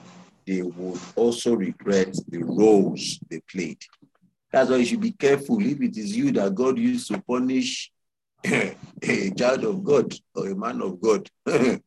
[0.46, 3.82] they would also regret the roles they played.
[4.52, 7.90] That's why you should be careful if it is you that God used to punish
[8.44, 11.28] a child of God or a man of God.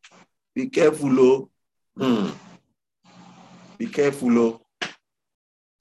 [0.59, 1.49] be careful, oh.
[1.97, 2.29] Hmm.
[3.77, 4.61] Be careful, oh.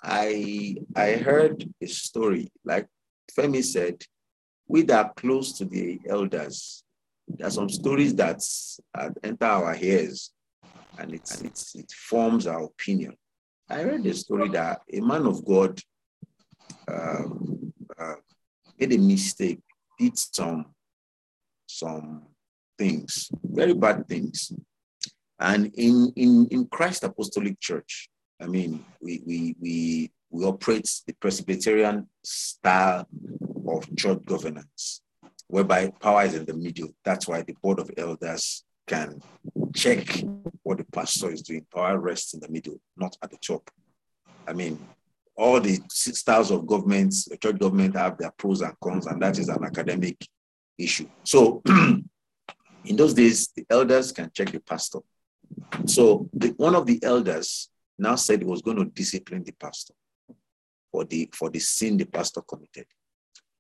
[0.01, 2.87] I I heard a story, like
[3.37, 3.97] Femi said,
[4.69, 6.85] we that are close to the elders,
[7.27, 8.41] there are some stories that
[9.25, 10.31] enter our ears
[10.99, 13.15] and it's, it's, it forms our opinion.
[13.69, 15.81] I read a story that a man of God
[16.87, 18.15] um, uh,
[18.79, 19.61] made a mistake,
[19.99, 20.67] did some,
[21.67, 22.23] some
[22.79, 24.53] things, very bad things.
[25.41, 28.09] And in, in, in Christ Apostolic Church,
[28.41, 33.07] I mean, we, we, we, we operate the Presbyterian style
[33.69, 35.03] of church governance
[35.49, 36.89] whereby power is in the middle.
[37.05, 39.21] That's why the board of elders can
[39.75, 40.23] check
[40.63, 41.67] what the pastor is doing.
[41.75, 43.71] Power rests in the middle, not at the top.
[44.47, 44.79] I mean,
[45.37, 49.49] all the styles of governments, church government have their pros and cons, and that is
[49.49, 50.17] an academic
[50.77, 51.09] issue.
[51.25, 51.63] So,
[52.85, 55.01] in those days, the elders can check the pastor.
[55.87, 59.95] So, the, one of the elders now said he was going to discipline the pastor
[60.91, 62.87] for the for the sin the pastor committed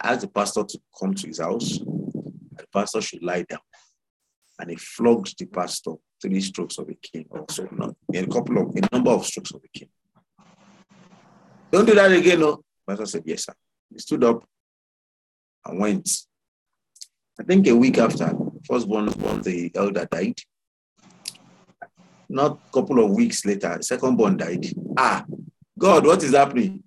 [0.03, 1.79] asked the pastor to come to his house.
[1.79, 3.61] The pastor should lie down.
[4.59, 8.59] And he flogged the pastor three strokes of a cane, or so not a couple
[8.59, 9.89] of a number of strokes of a cane.
[11.71, 12.65] Don't do that again, no.
[12.87, 13.55] Pastor said, Yes, sir.
[13.93, 14.45] He stood up
[15.65, 16.11] and went.
[17.39, 18.33] I think a week after,
[18.69, 20.39] firstborn born, the elder died.
[22.29, 24.67] Not a couple of weeks later, second-born died.
[24.97, 25.25] Ah,
[25.79, 26.83] God, what is happening?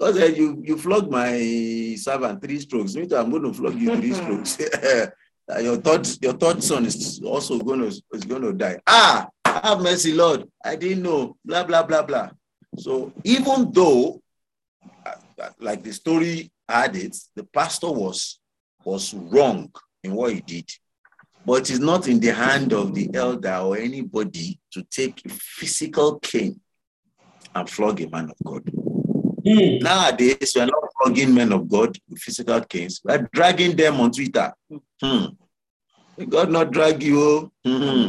[0.00, 2.94] God said, you, you flog my servant three strokes.
[2.94, 4.58] Me too, I'm going to flog you three strokes.
[5.60, 8.78] your third, your third son is also going to, is going to die.
[8.86, 10.48] Ah, have mercy, Lord.
[10.64, 11.36] I didn't know.
[11.44, 12.30] Blah, blah, blah, blah.
[12.78, 14.22] So even though,
[15.58, 18.38] like the story had it, the pastor was,
[18.84, 19.70] was wrong
[20.02, 20.70] in what he did.
[21.44, 26.18] But it's not in the hand of the elder or anybody to take a physical
[26.20, 26.60] cane
[27.54, 28.64] and flog a man of God.
[29.46, 29.82] Mm.
[29.82, 33.00] Nowadays, we are not flogging men of God with physical canes.
[33.02, 34.52] We are dragging them on Twitter.
[35.02, 35.24] Hmm.
[36.18, 37.50] May God not drag you.
[37.64, 38.08] Hmm.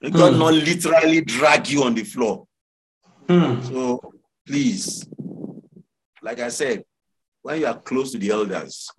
[0.00, 0.38] May God mm.
[0.38, 2.46] not literally drag you on the floor.
[3.26, 3.64] Mm.
[3.66, 4.12] So
[4.46, 5.08] please,
[6.22, 6.84] like I said,
[7.42, 8.90] when you are close to the elders,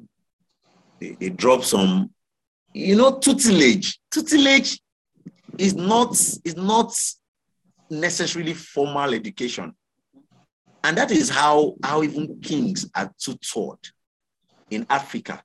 [1.00, 2.10] they, they drop some,
[2.74, 4.00] you know, tutelage.
[4.12, 4.80] Tutelage
[5.58, 6.94] is not is not
[7.90, 9.74] necessarily formal education.
[10.84, 13.80] And that is how, how even kings are tutored
[14.70, 15.44] in Africa.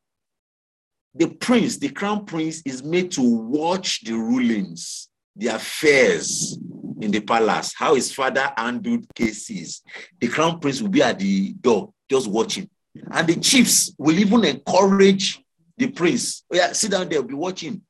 [1.14, 6.58] The prince, the crown prince, is made to watch the rulings, the affairs
[7.00, 9.82] in the palace, how his father handled cases.
[10.20, 12.68] The crown prince will be at the door just watching.
[13.10, 15.43] And the chiefs will even encourage
[15.76, 16.44] the prince.
[16.52, 17.82] Oh, yeah, sit down there, be watching.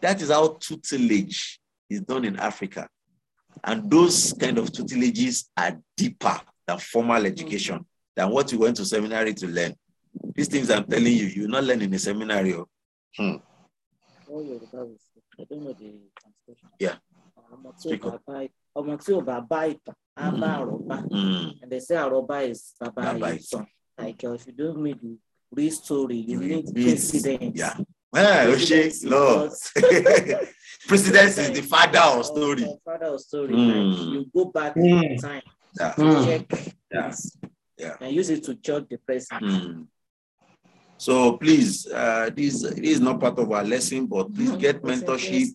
[0.00, 1.58] That is how tutelage
[1.88, 2.88] is done in Africa.
[3.62, 7.26] And those kind of tutelages are deeper than formal mm.
[7.26, 7.84] education,
[8.16, 9.74] than what you went to seminary to learn.
[10.34, 12.54] These things I'm telling you, you're not learn in a seminary.
[12.54, 12.68] Oh.
[13.16, 13.36] Hmm.
[14.26, 16.68] I don't know the translation.
[16.78, 16.96] Yeah.
[18.78, 20.96] ọmọ tí ò bá bá ìtàn á bá àròbá
[21.62, 23.66] and they say àròbá is ìtàn
[23.98, 24.98] like uh, if you don't make
[25.54, 27.76] the real story you need incident yeah
[28.14, 28.56] Yeah,
[29.04, 29.50] Lord.
[30.86, 32.66] Precedence is the father of story.
[32.84, 33.54] Father of story.
[33.54, 34.12] Mm.
[34.12, 35.10] you go back mm.
[35.10, 35.42] in time
[35.80, 35.92] yeah.
[35.92, 36.24] to mm.
[36.24, 37.14] check yeah.
[37.76, 37.96] yeah.
[38.00, 39.42] and use it to judge the present.
[39.42, 39.86] Mm.
[40.96, 45.48] So please, uh, this, this is not part of our lesson, but please get mentorship,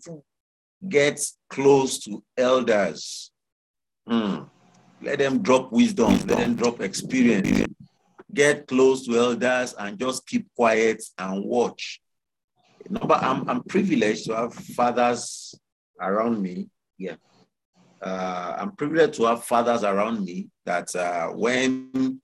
[0.88, 3.32] get close to elders.
[4.08, 4.50] Mm.
[5.02, 7.68] Let them drop wisdom, let them drop experience.
[8.34, 12.00] Get close to elders and just keep quiet and watch.
[12.90, 15.56] Number, I'm, I'm privileged to have fathers
[16.00, 16.70] around me.
[16.98, 17.16] Yeah.
[18.02, 22.22] Uh, I'm privileged to have fathers around me that uh, when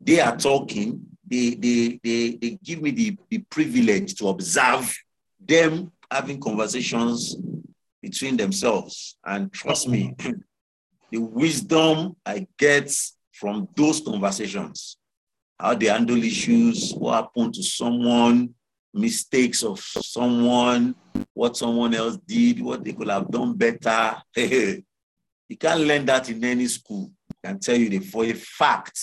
[0.00, 4.94] they are talking, they, they, they, they give me the, the privilege to observe
[5.40, 7.36] them having conversations
[8.02, 9.16] between themselves.
[9.24, 10.14] And trust me,
[11.10, 12.92] the wisdom I get
[13.32, 14.96] from those conversations,
[15.62, 18.52] how they handle issues, what happened to someone,
[18.92, 20.94] mistakes of someone,
[21.32, 24.16] what someone else did, what they could have done better.
[24.36, 27.12] you can't learn that in any school.
[27.44, 28.98] I can tell you the for a fact.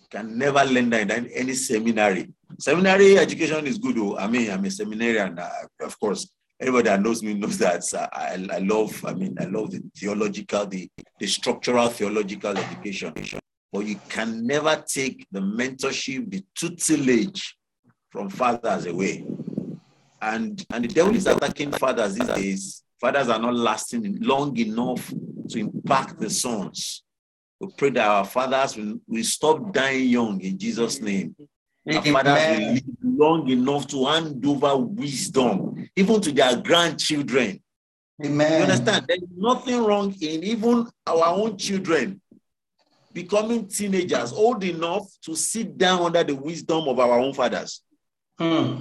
[0.00, 2.28] You can never learn that in any seminary.
[2.58, 3.96] Seminary education is good.
[3.96, 4.16] Though.
[4.16, 5.50] I mean, I'm a seminarian, uh,
[5.82, 6.28] of course.
[6.58, 9.82] Everybody that knows me knows that uh, I, I love, I mean, I love the
[9.96, 10.88] theological, the,
[11.18, 13.12] the structural theological education.
[13.72, 17.56] But you can never take the mentorship, the tutelage
[18.10, 19.24] from fathers away.
[20.20, 22.82] And, and the devil is attacking fathers these days.
[23.00, 25.12] Fathers are not lasting long enough
[25.48, 27.02] to impact the sons.
[27.58, 31.34] We pray that our fathers will, will stop dying young in Jesus' name.
[31.88, 37.60] Our fathers will live long enough to hand over wisdom, even to their grandchildren.
[38.24, 38.52] Amen.
[38.52, 39.06] You understand?
[39.08, 42.20] There's nothing wrong in even our own children
[43.12, 47.82] becoming teenagers old enough to sit down under the wisdom of our own fathers.
[48.38, 48.76] Hmm.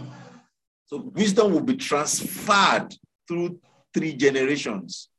[0.86, 2.94] So wisdom will be transferred
[3.28, 3.60] through
[3.94, 5.10] three generations.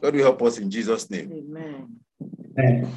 [0.00, 1.32] God will help us in Jesus' name.
[1.32, 2.92] Amen.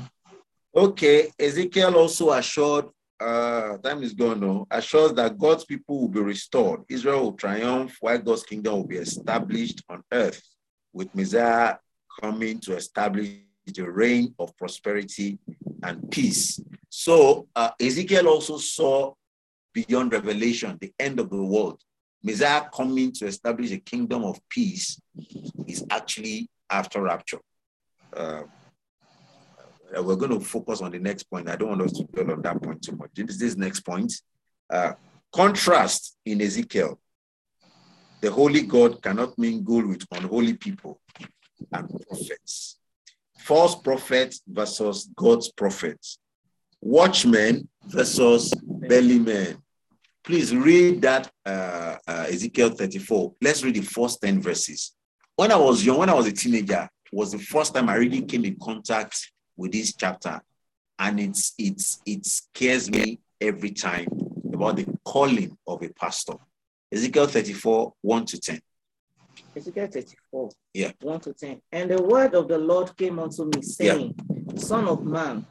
[0.76, 2.86] Okay, Ezekiel also assured,
[3.20, 6.82] uh, time is gone now, assures that God's people will be restored.
[6.88, 10.42] Israel will triumph while God's kingdom will be established on earth,
[10.94, 11.76] with Messiah
[12.22, 13.30] coming to establish
[13.74, 15.38] the reign of prosperity
[15.84, 16.60] and peace.
[16.90, 19.14] So uh, Ezekiel also saw
[19.74, 21.82] beyond revelation, the end of the world.
[22.24, 25.00] Messiah coming to establish a kingdom of peace
[25.68, 27.40] is actually after rapture.
[28.16, 28.44] Uh,
[29.98, 31.50] uh, we're going to focus on the next point.
[31.50, 33.12] I don't want us to dwell on that point too much.
[33.16, 34.14] This, this next point.
[34.70, 34.94] Uh,
[35.34, 37.00] contrast in Ezekiel.
[38.22, 41.00] The holy God cannot mingle with unholy people
[41.72, 42.79] and prophets.
[43.40, 46.20] False prophets versus God's prophets.
[46.82, 49.58] Watchmen versus bellymen.
[50.24, 53.34] Please read that uh, uh, Ezekiel 34.
[53.42, 54.94] Let's read the first 10 verses.
[55.36, 58.22] When I was young, when I was a teenager, was the first time I really
[58.22, 60.40] came in contact with this chapter.
[61.00, 64.08] And it's it's it scares me every time
[64.54, 66.34] about the calling of a pastor.
[66.92, 68.60] Ezekiel 34, 1 to 10.
[69.56, 70.92] Ezekiel 34, yeah.
[71.02, 71.62] 1 to 10.
[71.72, 74.56] And the word of the Lord came unto me, saying, yeah.
[74.58, 75.46] Son of man,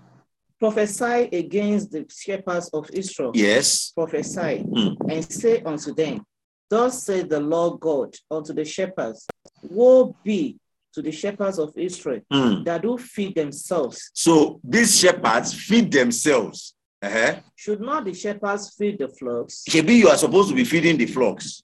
[0.59, 3.33] prophesy against the shepherds of Israel.
[3.35, 3.93] Yes.
[3.93, 4.97] Prophesy mm.
[5.11, 6.25] and say unto them,
[6.71, 9.27] Thus said the Lord God unto the shepherds,
[9.63, 10.59] Woe be
[10.93, 12.65] to the shepherds of Israel mm.
[12.65, 14.11] that do feed themselves.
[14.15, 16.75] So these shepherds feed themselves.
[17.01, 17.37] Uh-huh.
[17.55, 19.63] Should not the shepherds feed the flocks?
[19.73, 21.63] Maybe you are supposed to be feeding the flocks.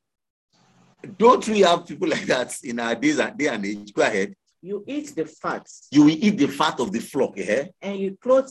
[1.06, 3.92] Don't we have people like that in our days and day and age?
[3.92, 4.34] Go ahead.
[4.62, 5.68] You eat the fat.
[5.90, 7.66] You will eat the fat of the flock, eh?
[7.82, 8.50] And you clothe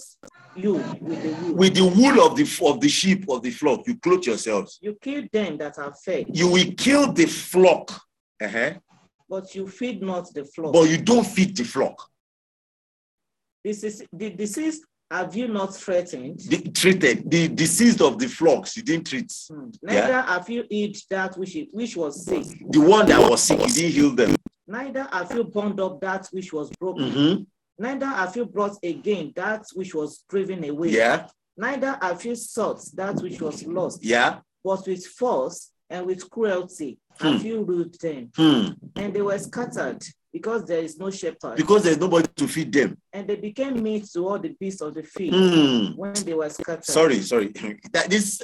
[0.56, 1.56] you with the wool.
[1.56, 4.78] With the wool of the of the sheep of the flock, you clothe yourselves.
[4.82, 6.26] You kill them that are fed.
[6.32, 7.99] You will kill the flock.
[8.41, 8.74] Uh-huh.
[9.28, 10.74] But you feed not the flock.
[10.74, 12.08] But you don't feed the flock.
[13.64, 14.82] This is the disease
[15.14, 16.39] have you not threatened?
[16.39, 19.32] The, treated the disease of the flocks you didn't treat.
[19.47, 19.70] Hmm.
[19.84, 20.26] Neither yeah?
[20.26, 22.45] have you eat that which which was sick.
[22.70, 24.36] The one that was sick, you didn't heal them.
[24.66, 27.11] Neither have you bound up that which was broken.
[27.11, 27.43] Mm-hmm.
[27.78, 30.89] Neither have you brought again that which was driven away.
[30.89, 31.28] Yeah.
[31.55, 34.03] Neither have you sought that which was lost.
[34.03, 34.39] Yeah.
[34.64, 37.47] But with force and with cruelty have hmm.
[37.47, 38.32] you ruled them.
[38.36, 38.70] Hmm.
[38.95, 40.03] And they were scattered
[40.34, 41.55] because there is no shepherd.
[41.55, 42.97] Because there's nobody to feed them.
[43.13, 45.95] And they became meat to all the beasts of the field hmm.
[45.95, 46.84] when they were scattered.
[46.84, 47.53] Sorry, sorry.
[47.93, 48.41] that this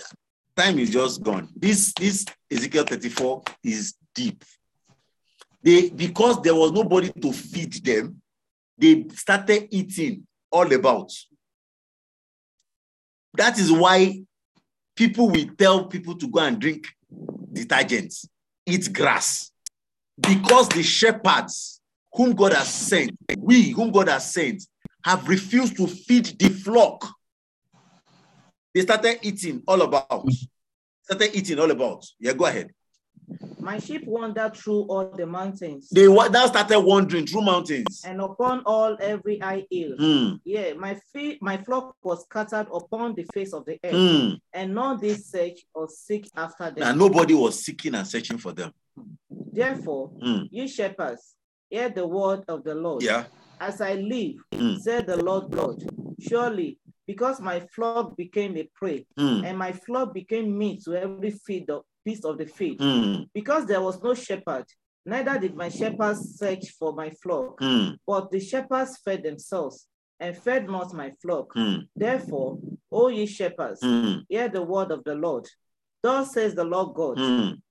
[0.56, 1.50] time is just gone.
[1.56, 4.44] This this Ezekiel 34 is deep.
[5.64, 8.22] They because there was nobody to feed them,
[8.78, 11.12] they started eating all about.
[13.34, 14.22] That is why
[14.96, 16.88] people will tell people to go and drink
[17.52, 18.28] detergents,
[18.66, 19.52] eat grass.
[20.20, 21.79] Because the shepherds
[22.14, 24.64] whom God has sent, we whom God has sent,
[25.04, 27.08] have refused to feed the flock.
[28.74, 30.28] They started eating all about.
[31.04, 32.06] Started eating all about.
[32.20, 32.72] Yeah, go ahead.
[33.60, 35.90] My sheep wandered through all the mountains.
[35.90, 38.04] They now started wandering through mountains.
[38.06, 39.98] And upon all every high hill.
[40.00, 40.40] Mm.
[40.46, 44.40] Yeah, my feet, my flock was scattered upon the face of the earth, Mm.
[44.54, 46.84] and none did search or seek after them.
[46.84, 48.72] And nobody was seeking and searching for them.
[49.30, 50.48] Therefore, Mm.
[50.52, 51.36] ye shepherds,
[51.70, 53.04] hear the word of the Lord.
[53.04, 53.26] Yeah.
[53.60, 54.80] As I live, Mm.
[54.80, 55.84] said the Lord God,
[56.20, 59.44] surely because my flock became a prey, Mm.
[59.46, 63.28] and my flock became meat to every feed of, beast of the field, Mm.
[63.34, 64.66] because there was no shepherd,
[65.06, 67.98] neither did my shepherds search for my flock, Mm.
[68.06, 69.88] but the shepherds fed themselves
[70.20, 71.54] and fed not my flock.
[71.56, 71.88] Mm.
[71.96, 72.60] Therefore,
[72.92, 74.26] O ye shepherds, Mm.
[74.30, 75.48] hear the word of the Lord.
[76.02, 77.18] Thus says the Lord God.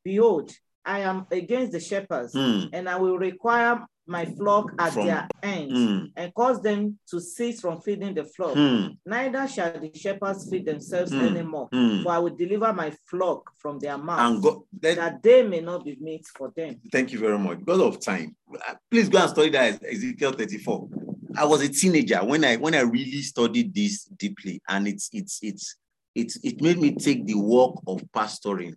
[0.04, 0.50] Behold,
[0.88, 2.70] I am against the shepherds, Mm.
[2.72, 6.12] and I will require my flock at From- their ends, Mm.
[6.16, 8.54] and cause them to cease from feeding the flock.
[8.56, 8.96] Mm.
[9.04, 11.26] Neither shall the shepherds feed themselves Mm.
[11.30, 12.02] anymore, Mm.
[12.02, 15.84] for I will deliver my flock from their mouth, God, let, that they may not
[15.84, 16.80] be meat for them.
[16.90, 17.58] Thank you very much.
[17.58, 18.34] Because of time,
[18.66, 20.88] uh, please go and study that Ezekiel 34.
[21.36, 25.38] I was a teenager when I when I really studied this deeply, and it's it's
[25.42, 25.76] it's
[26.14, 28.74] it's it made me take the work of pastoring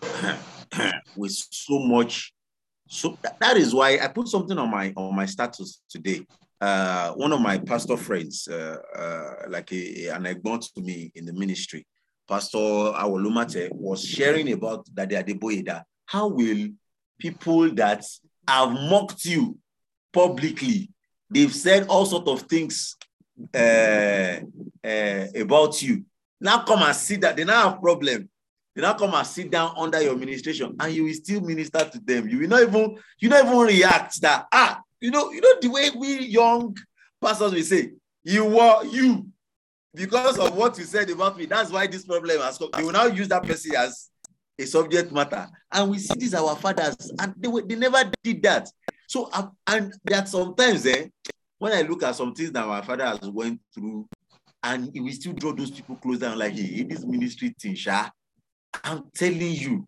[1.16, 2.32] with so much.
[2.88, 6.20] So that- that is why I put something on my on my status today.
[6.60, 11.26] Uh, one of my pastor friends, uh, uh, like a, an egbon to me in
[11.26, 11.86] the ministry,
[12.26, 15.84] Pastor Awolumate, was sharing about that they are the.
[16.06, 16.68] How will
[17.18, 18.04] people that
[18.48, 19.58] have mocked you
[20.12, 20.88] publicly,
[21.28, 22.96] they've said all sort of things
[23.54, 24.40] uh,
[24.82, 26.04] uh, about you,
[26.40, 28.28] now come and see that they now have problem.
[28.76, 31.98] They now come and sit down under your administration, and you will still minister to
[31.98, 32.28] them.
[32.28, 35.68] You will not even you not even react that ah you know you know the
[35.68, 36.76] way we young
[37.18, 39.26] pastors will say you were you
[39.94, 41.46] because of what you said about me.
[41.46, 42.68] That's why this problem has come.
[42.76, 44.10] They will now use that person as
[44.58, 45.48] a subject matter.
[45.72, 48.68] And we see this our fathers, and they, were, they never did that.
[49.08, 49.30] So,
[49.66, 51.06] and that sometimes, eh,
[51.58, 54.06] when I look at some things that my father has went through,
[54.62, 58.10] and we still draw those people closer, I'm like, hey, this ministry thing, Sha,
[58.84, 59.86] I'm telling you.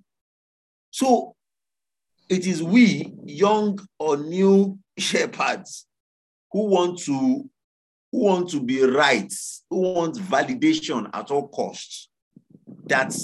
[0.91, 1.35] So,
[2.29, 5.87] it is we, young or new shepherds,
[6.53, 7.49] who want to
[8.11, 9.33] who want to be right,
[9.69, 12.09] who want validation at all costs,
[12.87, 13.15] that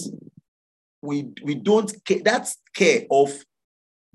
[1.02, 3.32] we we don't care, that's care of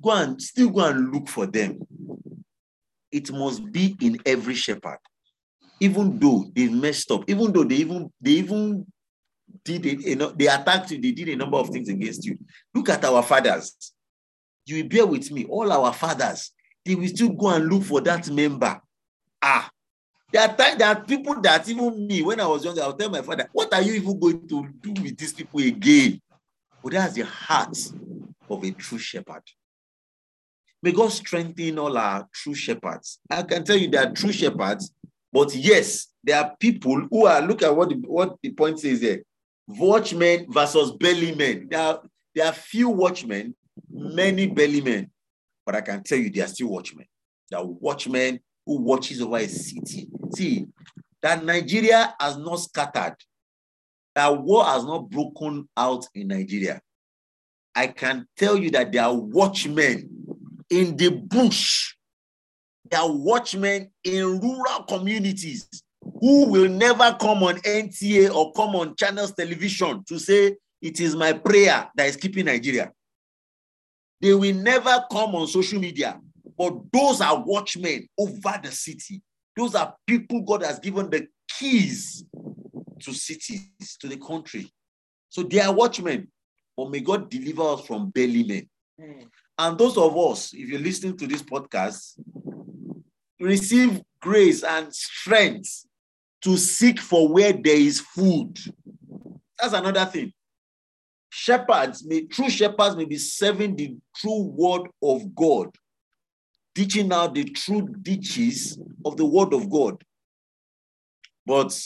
[0.01, 1.79] go and still go and look for them.
[3.11, 4.99] It must be in every shepherd,
[5.79, 8.85] even though they messed up, even though they even they even
[9.63, 12.37] did it, you know, they attacked you, they did a number of things against you.
[12.73, 13.93] Look at our fathers.
[14.65, 16.51] You will bear with me, all our fathers,
[16.85, 18.79] they will still go and look for that member.
[19.41, 19.69] Ah,
[20.31, 23.09] there are times there are people that even me, when I was younger, I'll tell
[23.09, 26.21] my father, What are you even going to do with these people again?
[26.83, 27.77] But that's the heart
[28.49, 29.43] of a true shepherd.
[30.81, 33.19] May God strengthen all our true shepherds.
[33.29, 34.93] I can tell you there are true shepherds,
[35.33, 39.01] but yes, there are people who are look at what the, what the point says
[39.01, 39.19] there.
[39.77, 41.69] Watchmen versus bellymen.
[41.69, 42.01] There are,
[42.33, 43.55] there are few watchmen,
[43.91, 45.11] many bellymen,
[45.63, 47.05] but I can tell you they are still watchmen.
[47.51, 50.07] There are watchmen who watches over a city.
[50.35, 50.65] See,
[51.21, 53.15] that Nigeria has not scattered,
[54.15, 56.81] that war has not broken out in Nigeria.
[57.75, 60.09] I can tell you that there are watchmen
[60.71, 61.93] in the bush,
[62.89, 65.67] there are watchmen in rural communities
[66.01, 71.15] who will never come on NTA or come on channels television to say it is
[71.15, 72.91] my prayer that is keeping Nigeria.
[74.21, 76.19] They will never come on social media
[76.59, 79.21] but those are watchmen over the city.
[79.55, 81.25] Those are people God has given the
[81.57, 82.25] keys
[82.99, 84.69] to cities, to the country.
[85.29, 86.27] So they are watchmen.
[86.75, 88.69] But may God deliver us from belly men.
[88.99, 89.27] Mm.
[89.57, 92.19] And those of us, if you're listening to this podcast,
[93.39, 95.85] receive grace and strength
[96.41, 98.57] to seek for where there is food.
[99.59, 100.33] That's another thing.
[101.29, 105.69] Shepherds may true shepherds may be serving the true word of God
[106.79, 110.01] teaching out the true ditches of the word of God.
[111.45, 111.77] But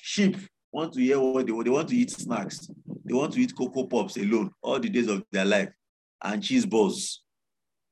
[0.00, 0.36] sheep
[0.72, 1.66] want to hear what they want.
[1.66, 2.70] They want to eat snacks.
[3.04, 5.68] They want to eat Coco Pops alone all the days of their life
[6.22, 7.22] and cheese balls.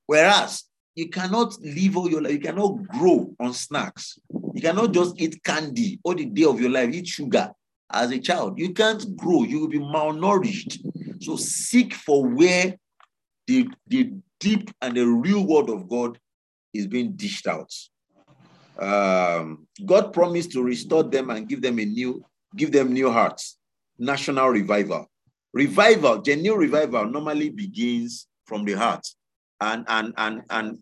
[0.07, 0.64] Whereas
[0.95, 4.18] you cannot live all your life, you cannot grow on snacks.
[4.53, 7.53] You cannot just eat candy all the day of your life, eat sugar
[7.90, 8.59] as a child.
[8.59, 11.22] You can't grow, you will be malnourished.
[11.22, 12.76] So seek for where
[13.46, 16.18] the, the deep and the real word of God
[16.74, 17.72] is being dished out.
[18.78, 22.24] Um, God promised to restore them and give them a new,
[22.57, 23.59] give them new hearts.
[23.98, 25.07] National revival.
[25.53, 29.07] Revival, genuine revival normally begins from the heart.
[29.61, 30.78] And and and and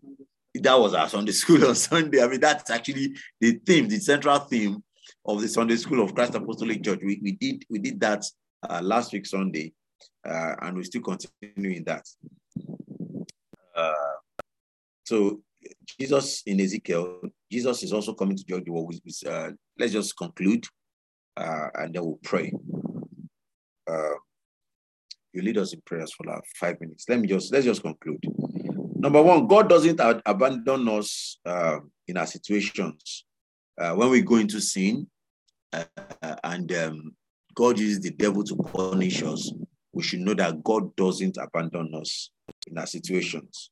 [0.55, 2.21] that was our Sunday school on Sunday.
[2.21, 4.83] I mean, that's actually the theme, the central theme
[5.25, 6.99] of the Sunday School of Christ Apostolic Church.
[7.03, 8.25] We, we did we did that
[8.67, 9.73] uh, last week Sunday,
[10.27, 12.05] uh, and we still continuing that.
[13.75, 13.93] Uh,
[15.05, 15.41] so
[15.99, 17.21] Jesus in Ezekiel,
[17.51, 18.93] Jesus is also coming to judge the world.
[19.77, 20.65] Let's just conclude,
[21.37, 22.53] uh, and then we'll pray.
[23.89, 24.15] Uh,
[25.33, 27.05] you lead us in prayers for like five minutes.
[27.07, 28.21] Let me just let's just conclude.
[29.01, 33.25] Number one, God doesn't abandon us uh, in our situations.
[33.75, 35.07] Uh, when we go into sin
[35.73, 35.85] uh,
[36.43, 37.15] and um,
[37.55, 39.51] God uses the devil to punish us,
[39.91, 42.29] we should know that God doesn't abandon us
[42.67, 43.71] in our situations.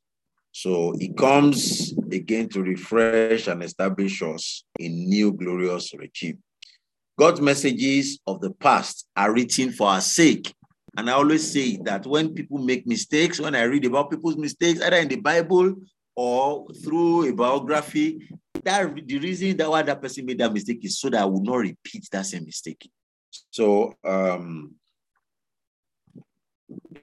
[0.52, 6.40] So he comes again to refresh and establish us in new glorious regime.
[7.20, 10.56] God's messages of the past are written for our sake
[10.98, 14.82] and I always say that when people make mistakes, when I read about people's mistakes,
[14.82, 15.76] either in the Bible
[16.16, 18.30] or through a biography,
[18.64, 21.44] that the reason that why that person made that mistake is so that I will
[21.44, 22.90] not repeat that same mistake.
[23.52, 24.76] So um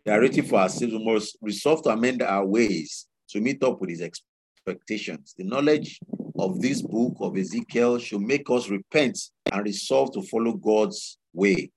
[0.04, 0.94] written for ourselves.
[0.94, 5.34] We must resolve to amend our ways to meet up with his expectations.
[5.36, 5.98] The knowledge
[6.38, 9.18] of this book of Ezekiel should make us repent
[9.50, 11.70] and resolve to follow God's way,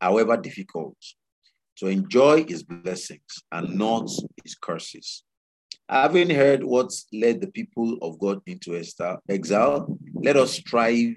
[0.00, 0.96] however difficult
[1.78, 4.08] to enjoy his blessings and not
[4.42, 5.24] his curses.
[5.88, 8.74] Having heard what led the people of God into
[9.28, 11.14] exile, let us strive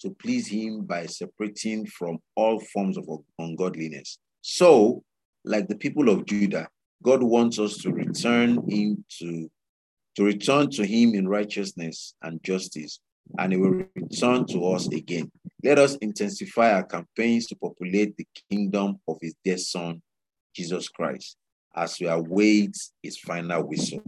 [0.00, 4.18] to please him by separating from all forms of ungodliness.
[4.42, 5.02] So,
[5.44, 6.68] like the people of Judah,
[7.02, 9.50] God wants us to return him to,
[10.16, 13.00] to return to him in righteousness and justice,
[13.38, 15.30] and he will return to us again.
[15.64, 20.02] Let us intensify our campaigns to populate the kingdom of his dear son,
[20.54, 21.38] Jesus Christ,
[21.74, 24.02] as we await his final whistle.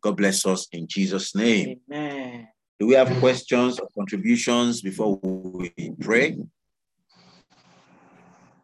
[0.00, 1.80] God bless us in Jesus' name.
[1.90, 2.46] Amen.
[2.78, 6.38] Do we have questions or contributions before we pray?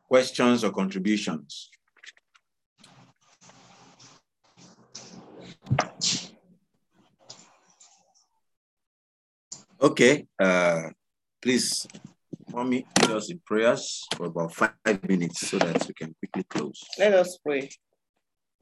[0.06, 1.70] Questions or contributions?
[9.82, 10.90] Okay, uh,
[11.42, 11.86] please,
[12.52, 14.72] mommy, lead us in prayers for about five
[15.08, 16.82] minutes so that we can quickly close.
[16.98, 17.68] Let us pray.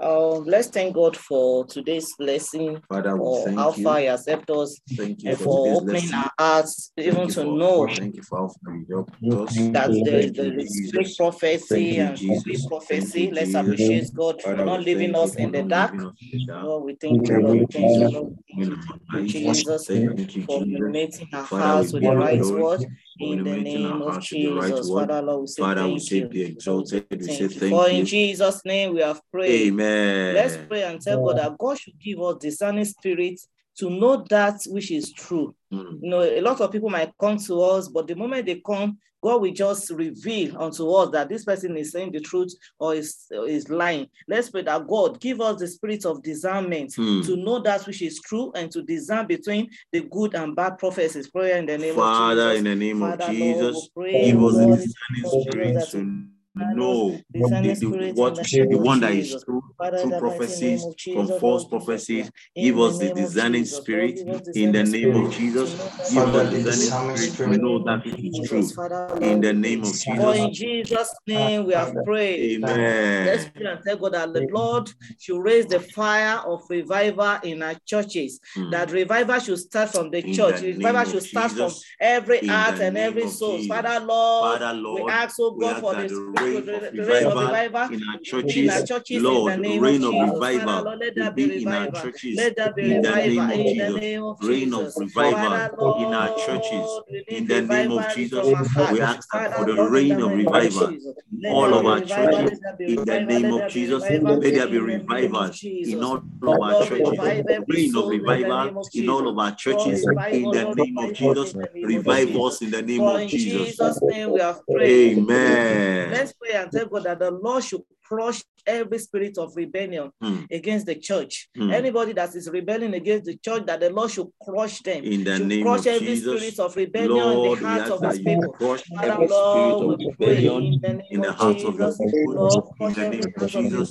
[0.00, 3.84] Uh, let's thank God for today's blessing, Father, for thank how you.
[3.84, 6.14] far He has helped us, Thank you and for for opening lesson.
[6.18, 9.56] our hearts, even Thank to for- know Thank you for how far you helped us.
[9.72, 10.88] that there is the Jesus.
[10.88, 13.30] strict prophecy and complete prophecy.
[13.30, 15.92] Let's appreciate God for Father, not leaving us in for the not dark.
[15.92, 16.64] leaving us in the dark.
[16.64, 17.58] Lord, we thank you, Lord.
[17.58, 18.36] We thank you, Lord.
[18.56, 19.28] We In thank our you.
[19.28, 22.84] Jesus, for illuminating our hearts with the right word
[23.18, 24.90] in the name of hearts with the right Jesus.
[24.90, 27.06] Father, Lord, we say Father, we say be exalted.
[27.10, 27.70] We say Thank you.
[27.70, 28.04] For in.
[28.06, 29.68] Jesus' name we have prayed.
[29.68, 30.34] Amen.
[30.34, 33.40] Let's pray and tell God that God should give us discerning spirit
[33.78, 35.54] to know that which is true.
[35.72, 35.98] Mm.
[36.02, 38.98] You know, a lot of people might come to us, but the moment they come,
[39.24, 43.24] God will just reveal unto us that this person is saying the truth or is,
[43.48, 44.06] is lying.
[44.28, 47.22] Let's pray that God give us the spirit of discernment Hmm.
[47.22, 51.30] to know that which is true and to discern between the good and bad prophecies.
[51.30, 52.58] Prayer in the name Father, of Jesus.
[52.58, 56.76] in the name of Father, Lord, Jesus, give us Lord, discerning spirit that to Father,
[56.76, 60.20] know discerning the, the, what the one that is true, true in the mighty name
[60.20, 60.82] prophecies
[61.12, 62.30] from false Lord, give us prophecies.
[62.56, 64.18] Give us the discerning spirit
[64.54, 65.72] in the name of Jesus.
[66.08, 68.36] to know that Give us the discerning spirit the know name that of which is
[68.36, 68.72] Jesus.
[68.74, 69.88] true in the we name of.
[69.88, 70.38] For Jesus.
[70.38, 72.60] in Jesus' name we have prayed.
[72.60, 77.62] Let's pray and tell God that the Lord should raise the fire of revival in
[77.62, 78.40] our churches.
[78.54, 78.70] Hmm.
[78.70, 80.60] That revival should start from the In church.
[80.60, 83.62] the Revival should start from every In heart and every soul.
[83.66, 86.08] Father Lord, Father, we Lord, ask, oh God, for the
[86.44, 90.14] reign of the reign of revival in our churches, Lord, reign of.
[90.14, 94.24] Revival Lord, let will there be in our churches Let there be in the name
[94.24, 94.42] of Jesus.
[94.42, 98.38] Reign of revival in our churches in the name of Jesus.
[98.40, 98.92] from our heart.
[98.92, 102.84] We ask for the reign of revival in all of our churches let there be
[102.94, 104.02] in the name of Jesus.
[104.02, 104.18] May
[104.50, 107.18] there be in the name of revivals in all of our churches.
[107.66, 111.16] Reign of soul in the revival in all of our churches in the name of
[111.16, 111.54] Jesus.
[111.54, 113.76] in the name of Revive us in the name of Jesus.
[113.76, 114.62] Jesus' name we.
[114.82, 116.28] Amen.
[116.40, 120.46] Pray and tell God that the Lord should crush every spirit of rebellion Mm.
[120.50, 121.48] against the church.
[121.56, 121.72] Mm.
[121.72, 125.04] Anybody that is rebelling against the church, that the Lord should crush them.
[125.04, 128.02] In the name crush of every Jesus, spirit of rebellion Lord, in the hearts of
[128.02, 128.52] his people.
[128.52, 131.64] crush every spirit Lord, of we pray rebellion in the name in the of hearts
[131.64, 131.98] of your Jesus.
[131.98, 132.72] people.
[132.80, 133.90] In the every name of spirit of Jesus,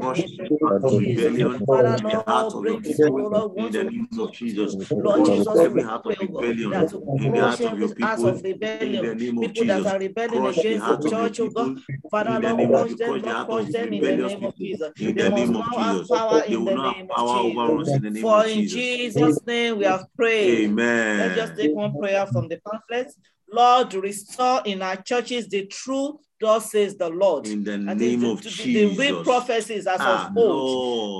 [0.00, 2.80] crush in the the heart name of of rebellion in the heart Lord, of your
[2.80, 7.32] bring people, In the name of Jesus, crush Jesus, every heart of oh rebellion in
[7.32, 8.28] the crush heart of every your people.
[8.28, 9.86] of In the name of Jesus,
[10.28, 11.76] crush the heart the of your oh people.
[12.10, 14.56] Father, In the Lord, name of them, crush the heart them in the name of.
[14.56, 14.92] Jesus.
[14.98, 17.80] In the name of Jesus, they in will the not have name of power over
[17.80, 17.86] us.
[17.88, 17.96] Jesus.
[17.96, 19.46] In the name For in Jesus.
[19.46, 20.70] Name we have prayed.
[20.74, 23.12] Let's just take one prayer from the pamphlet.
[23.52, 27.46] Lord, restore in our churches the true, thus says the Lord.
[27.46, 30.66] In the is name the, of the, the real prophecies as Ah, of old.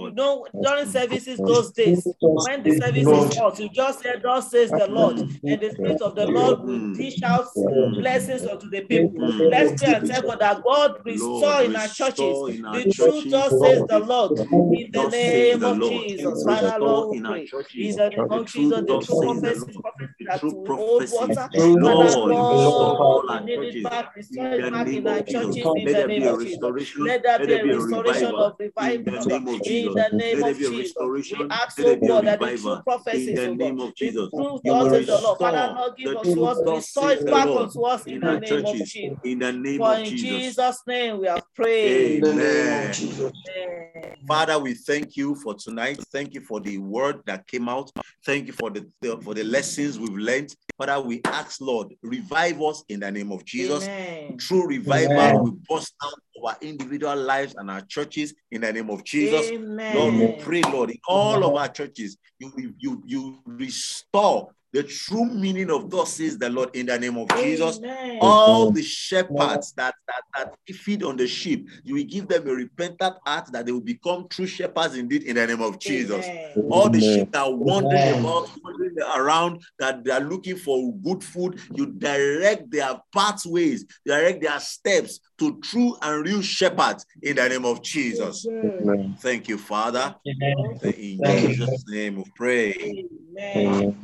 [0.02, 0.16] You Lord.
[0.16, 4.70] know, during services those days, when the service is hot, you just say, Thus says
[4.70, 8.80] the Lord, and the Spirit of the Lord will dish out mm, blessings unto the
[8.82, 9.20] people.
[9.20, 9.50] mm.
[9.50, 12.90] Let's pray and tell God that God restore Lord, in our churches in our the
[12.90, 15.78] truth, thus says the Lord, in the name of.
[15.88, 16.42] Jesus.
[16.44, 17.42] Father, Lord, in our pray.
[17.44, 19.74] In churches the name of Jesus, the true prophecies, Lord.
[19.82, 21.48] prophecies that will hold water.
[21.54, 25.18] Father, Lord, restore Lord, all we need it churches back, restore it back in our
[25.20, 25.56] of Jesus.
[25.56, 26.52] churches in Let the there name be a of Jesus.
[26.60, 27.04] restoration.
[27.04, 29.26] Let there Let be there a be a restoration revival of in revival the God.
[29.28, 29.94] name of in Jesus.
[29.94, 30.76] the name Let there of be a Jesus.
[30.76, 31.48] We restoration.
[31.50, 33.54] ask, Let oh there be a God, that the true revival in prophecies, the oh
[33.54, 34.30] God, name of the Jesus.
[34.34, 35.38] truth, You thus will says the Lord.
[35.38, 37.62] Father, restore Lord, give the unto truth, us, thus restore says it the back Lord
[37.62, 39.18] unto us in in the name of Jesus.
[39.24, 40.38] in the name For of in Jesus.
[40.56, 42.14] Jesus' name we have prayed.
[42.16, 42.92] In the name of Amen.
[42.92, 43.32] Jesus.
[43.56, 44.14] Amen.
[44.26, 45.98] Father, we thank you for tonight.
[46.12, 47.90] Thank you for the word that came out.
[48.24, 50.54] Thank you for the, the- for the lessons we've learned.
[50.78, 53.84] Father, we ask, Lord, revive us in the name of Jesus.
[53.84, 54.38] Amen.
[54.38, 55.42] True revival Amen.
[55.42, 59.48] will burst out our individual lives and our churches in the name of Jesus.
[59.50, 59.94] Amen.
[59.96, 65.26] Lord, we pray, Lord, in all of our churches, you, you, you restore the true
[65.26, 67.78] meaning of thus says the Lord in the name of Jesus.
[68.20, 72.52] All the shepherds that, that, that feed on the sheep, you will give them a
[72.52, 76.26] repentant heart that they will become true shepherds indeed in the name of Jesus.
[76.26, 76.66] Amen.
[76.70, 81.22] All the sheep that are wandering about, wandering around, that they are looking for good
[81.22, 87.48] food, you direct their pathways, direct their steps to true and real shepherds in the
[87.48, 88.46] name of Jesus.
[88.46, 89.16] Amen.
[89.20, 90.14] Thank you, Father.
[90.26, 90.80] Amen.
[90.82, 93.04] In Jesus' name we pray.
[93.38, 93.96] Amen.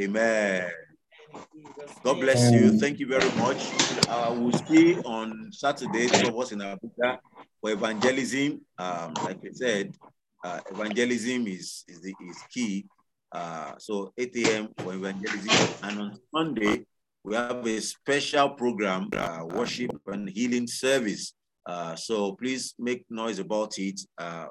[0.00, 0.70] Amen.
[2.02, 2.78] God bless you.
[2.78, 3.70] Thank you very much.
[4.08, 7.18] Uh, we'll see on Saturday, those of us in Abuja,
[7.60, 8.62] for evangelism.
[8.78, 9.94] Um, like I said,
[10.42, 12.86] uh, evangelism is, is, the, is key.
[13.30, 14.68] Uh, so 8 a.m.
[14.78, 15.68] for evangelism.
[15.82, 16.86] And on Sunday,
[17.22, 21.34] we have a special program, uh, worship and healing service.
[21.66, 24.46] Uh, so please make noise about it uh,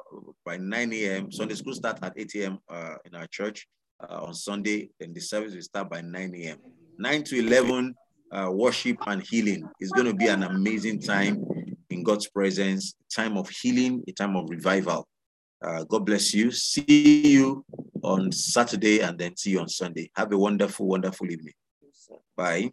[0.46, 1.32] by 9 a.m.
[1.32, 2.60] Sunday school starts at 8 a.m.
[2.70, 3.68] Uh, in our church
[4.02, 6.58] uh, on Sunday, and the service will start by 9 a.m.
[6.98, 7.96] 9 to 11,
[8.32, 9.68] uh, worship and healing.
[9.80, 11.46] It's going to be an amazing time
[11.90, 15.08] in God's presence, time of healing, a time of revival.
[15.62, 16.52] Uh, God bless you.
[16.52, 17.66] See you
[18.04, 20.10] on Saturday and then see you on Sunday.
[20.16, 21.54] Have a wonderful, wonderful evening.
[22.36, 22.72] Bye.